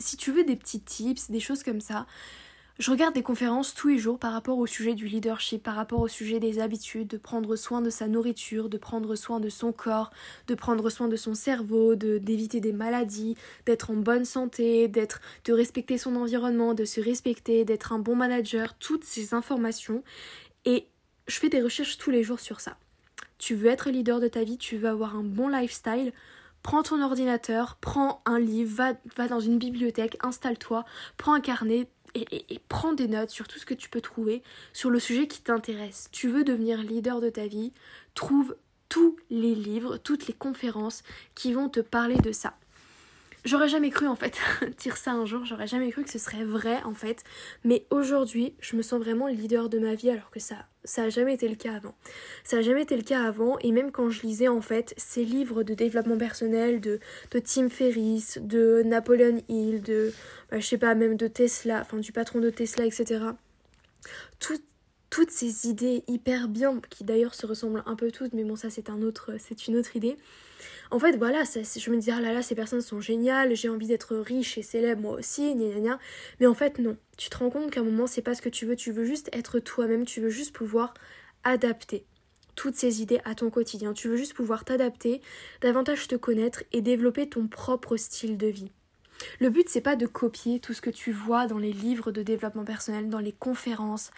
si 0.00 0.16
tu 0.16 0.32
veux 0.32 0.42
des 0.42 0.56
petits 0.56 0.80
tips, 0.80 1.30
des 1.30 1.38
choses 1.38 1.62
comme 1.62 1.80
ça, 1.80 2.08
je 2.78 2.90
regarde 2.90 3.14
des 3.14 3.22
conférences 3.22 3.74
tous 3.74 3.88
les 3.88 3.98
jours 3.98 4.18
par 4.18 4.32
rapport 4.32 4.58
au 4.58 4.66
sujet 4.66 4.94
du 4.94 5.06
leadership, 5.06 5.62
par 5.62 5.76
rapport 5.76 6.00
au 6.00 6.08
sujet 6.08 6.40
des 6.40 6.58
habitudes, 6.58 7.08
de 7.08 7.16
prendre 7.16 7.56
soin 7.56 7.80
de 7.80 7.88
sa 7.88 8.06
nourriture, 8.06 8.68
de 8.68 8.76
prendre 8.76 9.14
soin 9.14 9.40
de 9.40 9.48
son 9.48 9.72
corps, 9.72 10.10
de 10.46 10.54
prendre 10.54 10.90
soin 10.90 11.08
de 11.08 11.16
son 11.16 11.34
cerveau, 11.34 11.94
de 11.94 12.18
d'éviter 12.18 12.60
des 12.60 12.74
maladies, 12.74 13.36
d'être 13.64 13.90
en 13.90 13.96
bonne 13.96 14.26
santé, 14.26 14.88
d'être 14.88 15.20
de 15.44 15.54
respecter 15.54 15.96
son 15.96 16.16
environnement, 16.16 16.74
de 16.74 16.84
se 16.84 17.00
respecter, 17.00 17.64
d'être 17.64 17.92
un 17.92 17.98
bon 17.98 18.14
manager, 18.14 18.76
toutes 18.78 19.04
ces 19.04 19.32
informations 19.32 20.02
et 20.66 20.86
je 21.26 21.38
fais 21.38 21.48
des 21.48 21.62
recherches 21.62 21.96
tous 21.96 22.10
les 22.10 22.22
jours 22.22 22.40
sur 22.40 22.60
ça. 22.60 22.76
Tu 23.38 23.54
veux 23.54 23.68
être 23.68 23.90
leader 23.90 24.20
de 24.20 24.28
ta 24.28 24.44
vie, 24.44 24.58
tu 24.58 24.76
veux 24.76 24.88
avoir 24.88 25.16
un 25.16 25.22
bon 25.22 25.48
lifestyle, 25.48 26.12
prends 26.62 26.82
ton 26.82 27.02
ordinateur, 27.02 27.78
prends 27.80 28.22
un 28.26 28.38
livre, 28.38 28.74
va, 28.74 28.92
va 29.16 29.28
dans 29.28 29.40
une 29.40 29.58
bibliothèque, 29.58 30.16
installe-toi, 30.22 30.84
prends 31.16 31.34
un 31.34 31.40
carnet, 31.40 31.88
et, 32.16 32.60
prends 32.68 32.92
des 32.92 33.08
notes 33.08 33.30
sur 33.30 33.48
tout 33.48 33.58
ce 33.58 33.66
que 33.66 33.74
tu 33.74 33.88
peux 33.88 34.00
trouver 34.00 34.42
sur 34.72 34.90
le 34.90 34.98
sujet 34.98 35.26
qui 35.26 35.40
t'intéresse. 35.40 36.08
Tu 36.12 36.28
veux 36.28 36.44
devenir 36.44 36.82
leader 36.82 37.20
de 37.20 37.30
ta 37.30 37.46
vie, 37.46 37.72
trouve 38.14 38.56
tous 38.88 39.16
les 39.30 39.54
livres, 39.54 39.96
toutes 39.98 40.26
les 40.26 40.34
conférences 40.34 41.02
qui 41.34 41.52
vont 41.52 41.68
te 41.68 41.80
parler 41.80 42.16
de 42.16 42.32
ça. 42.32 42.54
J'aurais 43.46 43.68
jamais 43.68 43.90
cru 43.90 44.08
en 44.08 44.16
fait 44.16 44.36
dire 44.78 44.96
ça 44.96 45.12
un 45.12 45.24
jour, 45.24 45.44
j'aurais 45.44 45.68
jamais 45.68 45.92
cru 45.92 46.02
que 46.02 46.10
ce 46.10 46.18
serait 46.18 46.42
vrai 46.42 46.82
en 46.82 46.94
fait, 46.94 47.22
mais 47.62 47.86
aujourd'hui 47.90 48.54
je 48.58 48.74
me 48.74 48.82
sens 48.82 49.00
vraiment 49.00 49.28
leader 49.28 49.68
de 49.68 49.78
ma 49.78 49.94
vie 49.94 50.10
alors 50.10 50.30
que 50.30 50.40
ça 50.40 50.56
ça 50.82 51.04
a 51.04 51.08
jamais 51.10 51.34
été 51.34 51.48
le 51.48 51.54
cas 51.54 51.74
avant. 51.74 51.94
Ça 52.42 52.58
a 52.58 52.62
jamais 52.62 52.82
été 52.82 52.96
le 52.96 53.04
cas 53.04 53.22
avant 53.22 53.56
et 53.60 53.70
même 53.70 53.92
quand 53.92 54.10
je 54.10 54.22
lisais 54.22 54.48
en 54.48 54.60
fait 54.60 54.94
ces 54.96 55.24
livres 55.24 55.62
de 55.62 55.74
développement 55.74 56.18
personnel 56.18 56.80
de, 56.80 56.98
Tim 57.38 57.68
Ferriss, 57.68 58.38
de 58.42 58.82
Napoleon 58.84 59.40
Hill, 59.48 59.80
de 59.80 60.12
bah, 60.50 60.58
je 60.58 60.66
sais 60.66 60.78
pas 60.78 60.96
même 60.96 61.16
de 61.16 61.28
Tesla, 61.28 61.82
enfin 61.82 61.98
du 61.98 62.10
patron 62.10 62.40
de 62.40 62.50
Tesla 62.50 62.84
etc. 62.84 63.20
toutes 65.16 65.30
ces 65.30 65.66
idées 65.66 66.04
hyper 66.08 66.46
bien 66.46 66.78
qui 66.90 67.02
d'ailleurs 67.02 67.34
se 67.34 67.46
ressemblent 67.46 67.82
un 67.86 67.96
peu 67.96 68.10
toutes 68.10 68.34
mais 68.34 68.44
bon 68.44 68.54
ça 68.54 68.68
c'est 68.68 68.90
un 68.90 69.00
autre 69.00 69.30
c'est 69.38 69.66
une 69.66 69.78
autre 69.78 69.96
idée 69.96 70.18
en 70.90 71.00
fait, 71.00 71.16
voilà, 71.16 71.42
je 71.42 71.90
me 71.90 71.96
disais, 71.96 72.12
ah 72.12 72.20
là 72.20 72.32
là, 72.32 72.42
ces 72.42 72.54
personnes 72.54 72.80
sont 72.80 73.00
géniales, 73.00 73.56
j'ai 73.56 73.68
envie 73.68 73.88
d'être 73.88 74.14
riche 74.14 74.56
et 74.56 74.62
célèbre 74.62 75.02
moi 75.02 75.14
aussi, 75.14 75.52
gna 75.56 75.80
gna 75.80 75.98
Mais 76.38 76.46
en 76.46 76.54
fait, 76.54 76.78
non. 76.78 76.96
Tu 77.18 77.28
te 77.28 77.36
rends 77.36 77.50
compte 77.50 77.72
qu'à 77.72 77.80
un 77.80 77.82
moment, 77.82 78.06
c'est 78.06 78.22
pas 78.22 78.36
ce 78.36 78.40
que 78.40 78.48
tu 78.48 78.66
veux, 78.66 78.76
tu 78.76 78.92
veux 78.92 79.04
juste 79.04 79.28
être 79.32 79.58
toi-même, 79.58 80.04
tu 80.04 80.20
veux 80.20 80.30
juste 80.30 80.54
pouvoir 80.54 80.94
adapter 81.42 82.06
toutes 82.54 82.76
ces 82.76 83.02
idées 83.02 83.20
à 83.24 83.34
ton 83.34 83.50
quotidien. 83.50 83.94
Tu 83.94 84.06
veux 84.06 84.16
juste 84.16 84.34
pouvoir 84.34 84.64
t'adapter, 84.64 85.20
davantage 85.60 86.06
te 86.06 86.14
connaître 86.14 86.62
et 86.70 86.82
développer 86.82 87.28
ton 87.28 87.48
propre 87.48 87.96
style 87.96 88.38
de 88.38 88.46
vie. 88.46 88.70
Le 89.40 89.50
but, 89.50 89.68
c'est 89.68 89.80
pas 89.80 89.96
de 89.96 90.06
copier 90.06 90.60
tout 90.60 90.72
ce 90.72 90.80
que 90.80 90.90
tu 90.90 91.12
vois 91.12 91.46
dans 91.46 91.58
les 91.58 91.72
livres 91.72 92.10
de 92.10 92.22
développement 92.22 92.64
personnel, 92.64 93.08
dans 93.08 93.18
les 93.18 93.32
conférences, 93.32 94.10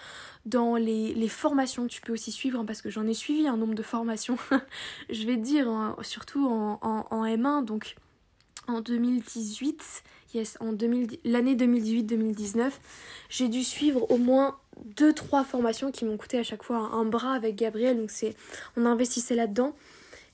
dans 0.46 0.76
les, 0.76 1.28
formations 1.28 1.86
que 1.86 1.92
tu 1.92 2.00
peux 2.00 2.12
aussi 2.12 2.32
suivre, 2.32 2.58
hein, 2.58 2.64
parce 2.64 2.82
que 2.82 2.90
j'en 2.90 3.06
ai 3.06 3.14
suivi 3.14 3.46
un 3.46 3.56
nombre 3.56 3.74
de 3.74 3.82
formations, 3.82 4.38
je 5.10 5.26
vais 5.26 5.36
dire, 5.36 5.68
hein, 5.68 5.96
surtout 6.02 6.46
en, 6.46 6.78
en, 6.82 7.24
M1, 7.24 7.64
donc 7.64 7.96
en 8.66 8.80
2018, 8.80 10.02
yes, 10.34 10.56
en 10.60 10.72
l'année 11.24 11.54
2018-2019, 11.54 12.70
j'ai 13.28 13.48
dû 13.48 13.62
suivre 13.62 14.10
au 14.10 14.18
moins 14.18 14.58
2-3 14.96 15.44
formations 15.44 15.90
qui 15.90 16.04
m'ont 16.04 16.16
coûté 16.16 16.38
à 16.38 16.42
chaque 16.42 16.62
fois 16.62 16.78
un, 16.78 17.04
bras 17.04 17.34
avec 17.34 17.56
Gabriel, 17.56 17.98
donc 17.98 18.10
on 18.76 18.86
investissait 18.86 19.34
là-dedans, 19.34 19.74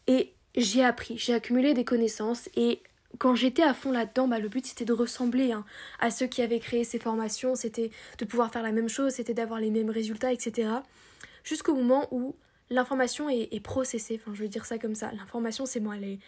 et 0.06 0.33
j'ai 0.56 0.85
appris, 0.85 1.18
j'ai 1.18 1.35
accumulé 1.35 1.75
des 1.75 1.85
connaissances, 1.85 2.49
et 2.56 2.83
quand 3.18 3.35
j'étais 3.35 3.62
à 3.62 3.75
fond 3.75 3.92
là-dedans, 3.92 4.28
bah, 4.28 4.38
le 4.38 4.49
but 4.49 4.66
c'était 4.66 4.85
de 4.85 4.92
ressembler 4.92 5.52
hein, 5.52 5.64
à 6.00 6.11
ceux 6.11 6.26
qui 6.26 6.42
avaient 6.42 6.61
créé 6.61 6.85
ces 6.85 6.99
formations, 6.99 7.54
c'était 7.54 7.90
de 8.18 8.25
pouvoir 8.25 8.52
faire 8.52 8.62
la 8.62 8.73
même 8.73 8.88
chose, 8.88 9.12
c'était 9.12 9.35
d'avoir 9.35 9.61
les 9.61 9.71
mêmes 9.71 9.90
résultats, 9.90 10.33
etc. 10.33 10.68
Jusqu'au 11.42 11.75
moment 11.75 12.09
où 12.11 12.35
l'information 12.70 13.29
est, 13.29 13.61
processée, 13.61 14.20
enfin 14.20 14.35
je 14.35 14.42
vais 14.42 14.48
dire 14.48 14.64
ça 14.64 14.79
comme 14.79 14.94
ça, 14.94 15.12
l'information 15.12 15.66
c'est 15.66 15.81
bon, 15.81 15.92
elle 15.92 16.05
est, 16.05 16.18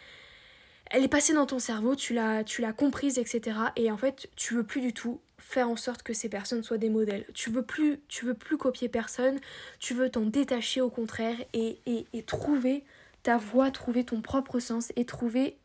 elle 0.91 1.03
est 1.03 1.09
passée 1.09 1.33
dans 1.33 1.45
ton 1.45 1.59
cerveau, 1.59 1.95
tu 1.95 2.13
l'as, 2.13 2.43
tu 2.43 2.61
l'as 2.61 2.73
comprise, 2.73 3.17
etc. 3.17 3.57
Et 3.75 3.91
en 3.91 3.97
fait, 3.97 4.29
tu 4.35 4.53
veux 4.53 4.63
plus 4.63 4.81
du 4.81 4.93
tout 4.93 5.19
faire 5.37 5.69
en 5.69 5.75
sorte 5.75 6.03
que 6.03 6.13
ces 6.13 6.29
personnes 6.29 6.63
soient 6.63 6.77
des 6.77 6.89
modèles. 6.89 7.25
Tu 7.33 7.49
veux 7.49 7.63
plus, 7.63 7.99
tu 8.07 8.25
veux 8.25 8.33
plus 8.33 8.57
copier 8.57 8.89
personne, 8.89 9.39
tu 9.79 9.93
veux 9.93 10.09
t'en 10.09 10.25
détacher 10.25 10.81
au 10.81 10.89
contraire 10.89 11.37
et, 11.53 11.79
et, 11.85 12.05
et 12.13 12.23
trouver 12.23 12.83
ta 13.23 13.37
voie, 13.37 13.71
trouver 13.71 14.05
ton 14.05 14.21
propre 14.21 14.59
sens 14.59 14.91
et 14.95 15.05
trouver 15.05 15.57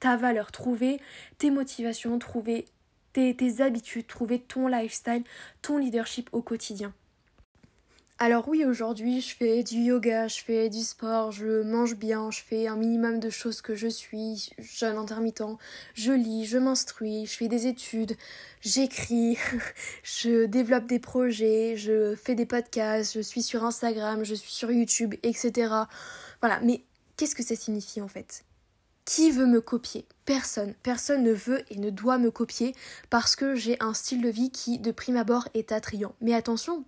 ta 0.00 0.16
valeur, 0.16 0.50
trouver 0.50 1.00
tes 1.38 1.50
motivations, 1.50 2.18
trouver 2.18 2.66
tes, 3.12 3.60
habitudes, 3.60 4.06
trouver 4.06 4.38
ton 4.38 4.66
lifestyle, 4.66 5.24
ton 5.62 5.78
leadership 5.78 6.30
au 6.32 6.42
quotidien. 6.42 6.92
Alors 8.22 8.48
oui, 8.48 8.66
aujourd'hui, 8.66 9.22
je 9.22 9.34
fais 9.34 9.62
du 9.62 9.76
yoga, 9.76 10.28
je 10.28 10.42
fais 10.42 10.68
du 10.68 10.80
sport, 10.80 11.32
je 11.32 11.62
mange 11.62 11.96
bien, 11.96 12.30
je 12.30 12.42
fais 12.42 12.66
un 12.66 12.76
minimum 12.76 13.18
de 13.18 13.30
choses 13.30 13.62
que 13.62 13.74
je 13.74 13.86
suis, 13.86 14.50
jeune 14.58 14.98
intermittent, 14.98 15.56
je 15.94 16.12
lis, 16.12 16.44
je 16.44 16.58
m'instruis, 16.58 17.24
je 17.24 17.34
fais 17.34 17.48
des 17.48 17.66
études, 17.66 18.18
j'écris, 18.60 19.38
je 20.02 20.44
développe 20.44 20.84
des 20.84 20.98
projets, 20.98 21.78
je 21.78 22.14
fais 22.14 22.34
des 22.34 22.44
podcasts, 22.44 23.14
je 23.14 23.20
suis 23.20 23.42
sur 23.42 23.64
Instagram, 23.64 24.22
je 24.22 24.34
suis 24.34 24.52
sur 24.52 24.70
YouTube, 24.70 25.14
etc. 25.22 25.72
Voilà, 26.42 26.60
mais 26.60 26.82
qu'est-ce 27.16 27.34
que 27.34 27.42
ça 27.42 27.56
signifie 27.56 28.02
en 28.02 28.08
fait? 28.08 28.44
Qui 29.04 29.30
veut 29.30 29.46
me 29.46 29.60
copier? 29.60 30.06
Personne. 30.24 30.74
Personne 30.82 31.22
ne 31.22 31.32
veut 31.32 31.62
et 31.70 31.76
ne 31.76 31.90
doit 31.90 32.18
me 32.18 32.30
copier 32.30 32.74
parce 33.08 33.36
que 33.36 33.54
j'ai 33.54 33.76
un 33.80 33.94
style 33.94 34.22
de 34.22 34.28
vie 34.28 34.50
qui, 34.50 34.78
de 34.78 34.92
prime 34.92 35.16
abord, 35.16 35.48
est 35.54 35.72
attrayant. 35.72 36.14
Mais 36.20 36.34
attention, 36.34 36.84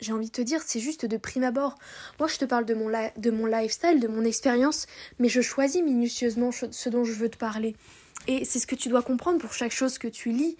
j'ai 0.00 0.12
envie 0.12 0.26
de 0.26 0.32
te 0.32 0.42
dire, 0.42 0.62
c'est 0.64 0.80
juste 0.80 1.06
de 1.06 1.16
prime 1.16 1.44
abord. 1.44 1.76
Moi, 2.18 2.28
je 2.28 2.36
te 2.36 2.44
parle 2.44 2.64
de 2.64 2.74
mon, 2.74 2.88
de 2.88 3.30
mon 3.30 3.46
lifestyle, 3.46 4.00
de 4.00 4.08
mon 4.08 4.24
expérience, 4.24 4.86
mais 5.18 5.28
je 5.28 5.40
choisis 5.40 5.82
minutieusement 5.82 6.50
ce 6.52 6.88
dont 6.88 7.04
je 7.04 7.12
veux 7.12 7.28
te 7.28 7.38
parler. 7.38 7.74
Et 8.26 8.44
c'est 8.44 8.58
ce 8.58 8.66
que 8.66 8.74
tu 8.74 8.88
dois 8.88 9.02
comprendre 9.02 9.38
pour 9.38 9.52
chaque 9.52 9.72
chose 9.72 9.98
que 9.98 10.08
tu 10.08 10.30
lis, 10.30 10.56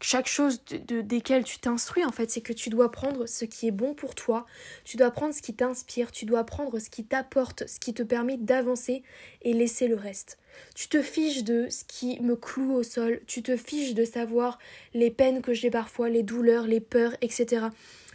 chaque 0.00 0.28
chose 0.28 0.62
de, 0.64 1.02
desquelles 1.02 1.44
tu 1.44 1.58
t'instruis 1.58 2.04
en 2.04 2.12
fait, 2.12 2.30
c'est 2.30 2.40
que 2.40 2.52
tu 2.52 2.70
dois 2.70 2.90
prendre 2.90 3.26
ce 3.26 3.44
qui 3.44 3.68
est 3.68 3.72
bon 3.72 3.94
pour 3.94 4.14
toi, 4.14 4.46
tu 4.84 4.96
dois 4.96 5.10
prendre 5.10 5.34
ce 5.34 5.42
qui 5.42 5.54
t'inspire, 5.54 6.10
tu 6.10 6.24
dois 6.24 6.44
prendre 6.44 6.78
ce 6.78 6.88
qui 6.90 7.04
t'apporte, 7.04 7.66
ce 7.66 7.78
qui 7.78 7.92
te 7.92 8.02
permet 8.02 8.36
d'avancer 8.36 9.02
et 9.42 9.52
laisser 9.52 9.88
le 9.88 9.96
reste. 9.96 10.38
Tu 10.74 10.88
te 10.88 11.02
fiches 11.02 11.44
de 11.44 11.68
ce 11.68 11.84
qui 11.84 12.20
me 12.20 12.36
cloue 12.36 12.74
au 12.74 12.82
sol, 12.82 13.20
tu 13.26 13.42
te 13.42 13.56
fiches 13.56 13.94
de 13.94 14.04
savoir 14.04 14.58
les 14.94 15.10
peines 15.10 15.42
que 15.42 15.54
j'ai 15.54 15.70
parfois, 15.70 16.08
les 16.08 16.22
douleurs, 16.22 16.66
les 16.66 16.80
peurs, 16.80 17.14
etc. 17.20 17.66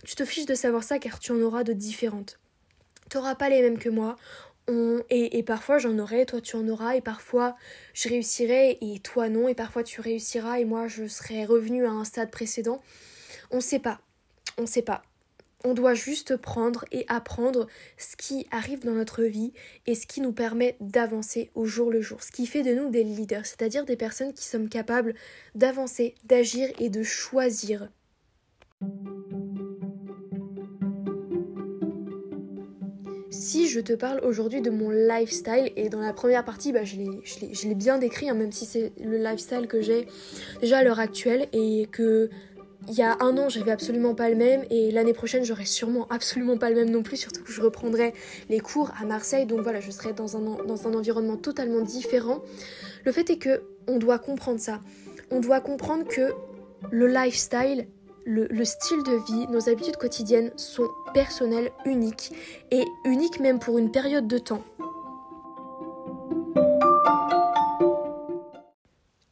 Tu 0.06 0.16
te 0.16 0.26
fiches 0.26 0.46
de 0.46 0.56
savoir 0.56 0.84
ça 0.84 1.00
car 1.00 1.20
tu 1.20 1.32
en 1.32 1.42
auras 1.42 1.64
de 1.64 1.74
différentes. 1.74 2.40
Tu 3.10 3.18
n'auras 3.18 3.36
pas 3.36 3.50
les 3.50 3.62
mêmes 3.62 3.78
que 3.78 3.90
moi, 3.90 4.16
et, 5.10 5.44
parfois 5.44 5.78
j'en 5.78 5.98
aurai, 6.00 6.26
toi 6.26 6.42
tu 6.42 6.56
en 6.56 6.68
auras, 6.68 6.96
et 6.96 7.02
parfois 7.02 7.56
je 7.94 8.10
réussirai 8.10 8.78
et 8.82 9.00
toi 9.00 9.30
non, 9.30 9.48
et 9.48 9.56
parfois 9.56 9.84
tu 9.84 10.02
réussiras 10.02 10.60
et 10.60 10.66
moi 10.66 10.88
je 10.88 11.08
serai 11.08 11.46
revenu 11.46 11.86
à 11.86 11.92
un 11.92 12.04
stade 12.04 12.32
précédent. 12.32 12.82
On 13.52 13.60
sait 13.60 13.80
pas, 13.80 14.02
on 14.58 14.66
sait 14.66 14.82
pas. 14.82 15.04
On 15.64 15.74
doit 15.74 15.96
juste 15.96 16.36
prendre 16.38 16.86
et 16.92 17.06
apprendre 17.08 17.68
ce 17.98 18.16
qui 18.16 18.46
arrive 18.52 18.86
dans 18.86 18.92
notre 18.92 19.24
vie 19.24 19.52
et 19.88 19.96
ce 19.96 20.06
qui 20.06 20.22
nous 20.22 20.34
permet 20.34 20.78
d'avancer 20.80 21.50
au 21.56 21.66
jour 21.66 21.90
le 21.90 22.02
jour, 22.02 22.22
ce 22.22 22.32
qui 22.32 22.46
fait 22.46 22.62
de 22.62 22.74
nous 22.74 22.90
des 22.90 23.04
leaders, 23.04 23.46
c'est-à-dire 23.48 23.84
des 23.84 23.96
personnes 23.96 24.34
qui 24.34 24.44
sommes 24.44 24.70
capables 24.70 25.16
d'avancer, 25.56 26.14
d'agir 26.24 26.70
et 26.80 26.90
de 26.90 27.02
choisir. 27.02 27.90
Je 33.64 33.80
te 33.80 33.94
parle 33.94 34.20
aujourd'hui 34.24 34.62
de 34.62 34.70
mon 34.70 34.90
lifestyle, 34.90 35.72
et 35.78 35.88
dans 35.88 36.02
la 36.02 36.12
première 36.12 36.44
partie, 36.44 36.74
bah, 36.74 36.84
je 36.84 36.98
l'ai 36.98 37.76
bien 37.76 37.98
décrit, 37.98 38.30
hein, 38.30 38.34
même 38.34 38.52
si 38.52 38.66
c'est 38.66 38.92
le 39.02 39.18
lifestyle 39.18 39.68
que 39.68 39.82
j'ai 39.82 40.08
déjà 40.60 40.80
à 40.80 40.84
l'heure 40.84 41.00
actuelle, 41.00 41.48
et 41.54 41.88
que 41.90 42.30
il 42.90 42.94
y 42.94 43.02
a 43.02 43.18
un 43.22 43.38
an, 43.38 43.48
j'avais 43.48 43.72
absolument 43.72 44.14
pas 44.14 44.30
le 44.30 44.36
même, 44.36 44.66
et 44.70 44.92
l'année 44.92 45.14
prochaine, 45.14 45.46
j'aurai 45.46 45.66
sûrement 45.66 46.06
absolument 46.10 46.58
pas 46.58 46.70
le 46.70 46.76
même 46.76 46.90
non 46.90 47.02
plus, 47.02 47.16
surtout 47.18 47.44
que 47.44 47.52
je 47.52 47.62
reprendrai 47.62 48.14
les 48.50 48.60
cours 48.60 48.92
à 49.02 49.06
Marseille, 49.06 49.46
donc 49.46 49.62
voilà, 49.62 49.80
je 49.80 49.90
serai 49.90 50.12
dans 50.12 50.36
un, 50.36 50.64
dans 50.66 50.88
un 50.88 50.94
environnement 50.94 51.38
totalement 51.38 51.82
différent. 51.82 52.42
Le 53.06 53.12
fait 53.12 53.30
est 53.30 53.38
que 53.38 53.64
on 53.88 53.98
doit 53.98 54.20
comprendre 54.20 54.60
ça. 54.60 54.82
On 55.32 55.40
doit 55.40 55.62
comprendre 55.62 56.06
que 56.06 56.34
le 56.92 57.08
lifestyle, 57.08 57.88
le, 58.26 58.66
style 58.66 59.04
de 59.04 59.26
vie, 59.26 59.48
nos 59.48 59.70
habitudes 59.70 59.98
quotidiennes 59.98 60.52
sont 60.58 60.90
personnelles, 61.14 61.72
uniques, 61.86 62.34
et 62.72 62.84
uniques 63.06 63.40
même 63.40 63.60
pour 63.60 63.78
une 63.78 63.92
période 63.92 64.28
de 64.28 64.38
temps. 64.38 64.64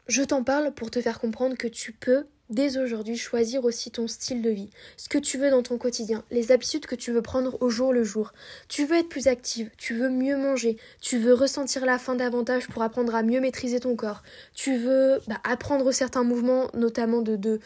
Je 0.07 0.21
t'en 0.21 0.43
parle 0.43 0.71
pour 0.73 0.91
te 0.91 1.01
faire 1.01 1.19
comprendre 1.19 1.57
que 1.57 1.67
tu 1.67 1.91
peux 1.91 2.25
dès 2.49 2.77
aujourd'hui 2.77 3.17
choisir 3.17 3.65
aussi 3.65 3.89
ton 3.89 4.07
style 4.07 4.43
de 4.43 4.49
vie, 4.51 4.69
ce 4.95 5.09
que 5.09 5.17
tu 5.17 5.39
veux 5.39 5.49
dans 5.49 5.63
ton 5.63 5.79
quotidien, 5.79 6.23
les 6.29 6.51
habitudes 6.51 6.85
que 6.85 6.93
tu 6.93 7.11
veux 7.11 7.23
prendre 7.23 7.59
au 7.61 7.69
jour 7.69 7.93
le 7.93 8.03
jour. 8.03 8.31
Tu 8.67 8.85
veux 8.85 8.97
être 8.97 9.09
plus 9.09 9.27
active, 9.27 9.71
tu 9.77 9.95
veux 9.95 10.09
mieux 10.09 10.37
manger, 10.37 10.77
tu 11.01 11.17
veux 11.17 11.33
ressentir 11.33 11.83
la 11.85 11.97
faim 11.97 12.13
davantage 12.13 12.67
pour 12.67 12.83
apprendre 12.83 13.15
à 13.15 13.23
mieux 13.23 13.39
maîtriser 13.39 13.79
ton 13.79 13.95
corps, 13.95 14.21
tu 14.53 14.77
veux 14.77 15.19
bah, 15.27 15.39
apprendre 15.43 15.91
certains 15.91 16.23
mouvements, 16.23 16.69
notamment 16.75 17.21
de, 17.21 17.35
de, 17.35 17.59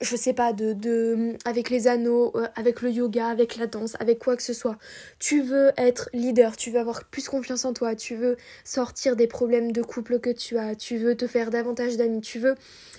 je 0.00 0.14
sais 0.14 0.32
pas, 0.32 0.52
de, 0.52 1.36
avec 1.44 1.70
les 1.70 1.88
anneaux, 1.88 2.32
euh, 2.36 2.46
avec 2.54 2.82
le 2.82 2.90
yoga, 2.90 3.26
avec 3.26 3.56
la 3.56 3.66
danse, 3.66 3.96
avec 3.98 4.18
quoi 4.18 4.36
que 4.36 4.42
ce 4.42 4.52
soit. 4.52 4.76
Tu 5.18 5.42
veux 5.42 5.72
être 5.76 6.08
leader, 6.12 6.56
tu 6.56 6.70
veux 6.70 6.78
avoir 6.78 7.04
plus 7.04 7.28
confiance 7.28 7.64
en 7.64 7.72
toi, 7.72 7.96
tu 7.96 8.14
veux 8.14 8.36
sortir 8.64 9.16
des 9.16 9.26
problèmes 9.26 9.72
de 9.72 9.82
couple 9.82 10.20
que 10.20 10.30
tu 10.30 10.56
as, 10.56 10.76
tu 10.76 10.98
veux 10.98 11.16
te 11.16 11.26
faire 11.26 11.50
davantage 11.50 11.96
d'amis, 11.96 12.20
tu 12.20 12.38
veux 12.38 12.54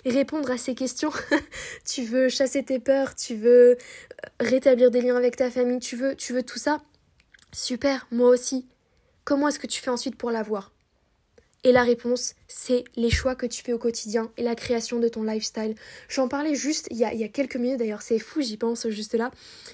répondre 0.06 0.52
à 0.52 0.58
ces 0.58 0.76
questions, 0.76 1.12
tu 1.86 2.04
veux 2.04 2.28
chasser 2.28 2.64
tes 2.64 2.80
peurs, 2.80 3.16
tu 3.16 3.36
veux 3.36 3.72
euh, 3.72 3.76
rétablir 4.40 4.92
des 4.92 5.02
liens 5.02 5.16
avec 5.16 5.38
ta 5.38 5.50
famille, 5.50 5.80
tu 5.80 5.96
veux, 5.96 6.16
tu 6.16 6.34
veux 6.34 6.44
tout 6.44 6.60
ça. 6.60 6.82
Super, 7.54 8.08
moi 8.12 8.30
aussi. 8.30 8.68
Comment 9.24 9.48
est-ce 9.48 9.60
que 9.60 9.68
tu 9.68 9.82
fais 9.82 9.90
ensuite 9.90 10.16
pour 10.16 10.32
l'avoir? 10.32 10.72
Et 11.64 11.72
la 11.72 11.84
réponse, 11.84 12.36
c'est 12.48 12.86
les 12.96 13.10
choix 13.10 13.36
que 13.36 13.46
tu 13.46 13.62
fais 13.64 13.74
au 13.74 13.78
quotidien 13.78 14.32
et 14.38 14.44
la 14.44 14.56
création 14.56 14.98
de 15.00 15.10
ton 15.10 15.24
lifestyle. 15.24 15.76
J'en 16.08 16.30
parlais 16.30 16.56
juste 16.56 16.88
il 16.90 16.98
y, 16.98 17.04
a, 17.04 17.14
il 17.14 17.20
y 17.20 17.24
a 17.24 17.28
quelques 17.28 17.58
minutes, 17.58 17.80
d'ailleurs 17.80 18.02
c'est 18.02 18.18
fou, 18.18 18.42
j'y 18.42 18.56
pense 18.56 18.88
juste 18.88 19.14
là, 19.14 19.30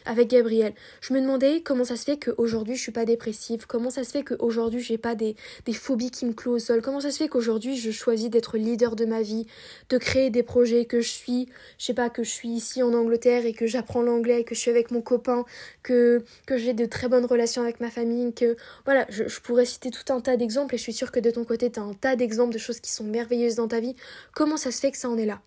avec 0.06 0.30
Gabriel. 0.30 0.74
Je 1.02 1.13
me 1.13 1.21
demandais 1.21 1.62
comment 1.62 1.84
ça 1.84 1.95
se 1.95 2.04
fait 2.04 2.17
qu'aujourd'hui 2.17 2.76
je 2.76 2.82
suis 2.82 2.91
pas 2.91 3.06
dépressive, 3.06 3.67
comment 3.67 3.91
ça 3.91 4.04
se 4.04 4.10
fait 4.10 4.24
qu'aujourd'hui 4.24 4.82
j'ai 4.82 4.98
pas 4.98 5.13
des, 5.13 5.36
des 5.65 5.74
phobies 5.74 6.10
qui 6.10 6.26
me 6.26 6.34
clouent 6.34 6.56
au 6.56 6.60
sol, 6.60 6.82
comment 6.82 7.00
ça 7.00 7.12
se 7.12 7.17
fait 7.17 7.28
qu'aujourd'hui 7.28 7.78
je 7.78 7.91
choisis 7.91 8.30
d'être 8.32 8.58
leader 8.58 8.95
de 8.95 9.06
ma 9.06 9.21
vie, 9.21 9.45
de 9.89 9.98
créer 10.00 10.32
des 10.32 10.43
projets, 10.43 10.86
que 10.86 11.02
je 11.02 11.10
suis, 11.10 11.48
je 11.78 11.86
sais 11.86 11.93
pas, 11.93 12.10
que 12.10 12.24
je 12.24 12.30
suis 12.30 12.50
ici 12.50 12.82
en 12.82 12.93
Angleterre 12.93 13.45
et 13.45 13.54
que 13.54 13.67
j'apprends 13.67 14.02
l'anglais, 14.02 14.43
que 14.43 14.56
je 14.56 14.60
suis 14.60 14.71
avec 14.71 14.89
mon 14.89 15.02
copain, 15.02 15.45
que, 15.84 16.24
que 16.48 16.58
j'ai 16.58 16.74
de 16.74 16.86
très 16.86 17.10
bonnes 17.10 17.26
relations 17.26 17.62
avec 17.62 17.80
ma 17.80 17.91
famille, 17.91 18.34
que 18.34 18.58
voilà, 18.86 19.06
je, 19.10 19.28
je 19.28 19.39
pourrais 19.39 19.65
citer 19.65 19.91
tout 19.91 20.12
un 20.12 20.19
tas 20.19 20.36
d'exemples 20.36 20.74
et 20.74 20.78
je 20.80 20.84
suis 20.84 20.93
sûre 20.93 21.12
que 21.12 21.19
de 21.19 21.30
ton 21.30 21.45
côté 21.45 21.69
un 21.82 21.94
tas 21.94 22.16
d'exemples 22.16 22.54
de 22.54 22.60
choses 22.60 22.80
qui 22.80 22.92
sont 22.92 23.04
merveilleuses 23.04 23.56
dans 23.56 23.68
ta 23.68 23.80
vie. 23.80 23.96
Comment 24.34 24.58
ça 24.58 24.72
se 24.72 24.80
fait 24.80 24.92
que 24.92 24.98
ça 24.98 25.10
en 25.10 25.18
est 25.18 25.26
là? 25.26 25.42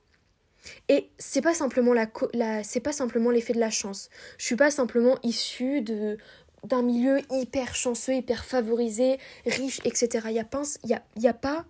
Et 0.88 1.10
c'est 1.18 1.40
pas 1.40 1.54
simplement 1.54 1.92
la, 1.92 2.62
c'est 2.62 2.80
pas 2.80 2.92
simplement 2.92 3.30
l'effet 3.30 3.52
de 3.52 3.60
la 3.60 3.70
chance. 3.70 4.10
Je 4.38 4.44
suis 4.44 4.56
pas 4.56 4.70
simplement 4.70 5.16
issue 5.22 5.82
de 5.82 6.18
d'un 6.64 6.82
milieu 6.82 7.20
hyper 7.30 7.76
chanceux, 7.76 8.14
hyper 8.14 8.44
favorisé, 8.44 9.18
riche, 9.46 9.78
etc. 9.84 10.26
Il 10.26 10.32
n'y 10.32 10.40
a, 10.40 10.44
pas, 10.44 10.62
y 10.84 10.92
a, 10.92 11.04
y 11.16 11.28
a 11.28 11.32
pas 11.32 11.64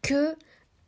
que 0.00 0.36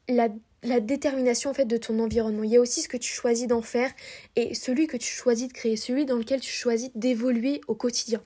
la, 0.09 0.29
la, 0.63 0.79
détermination 0.79 1.51
en 1.51 1.55
fait 1.55 1.65
de 1.65 1.77
ton 1.79 1.99
environnement. 1.99 2.45
Il 2.45 2.51
y 2.51 2.57
a 2.57 2.61
aussi 2.61 2.83
ce 2.83 2.89
que 2.89 2.97
tu 2.97 3.13
choisis 3.13 3.49
d'en 3.49 3.61
faire 3.61 3.91
et 4.37 4.55
celui 4.55 4.87
que 4.87 4.97
tu 4.97 5.11
choisis 5.11 5.49
de 5.49 5.53
créer, 5.53 5.77
celui 5.77 6.07
dans 6.07 6.17
lequel 6.17 6.41
tu 6.41 6.53
choisis 6.53 6.91
d'évoluer 6.95 7.61
au 7.67 7.75
quotidien. 7.75 8.23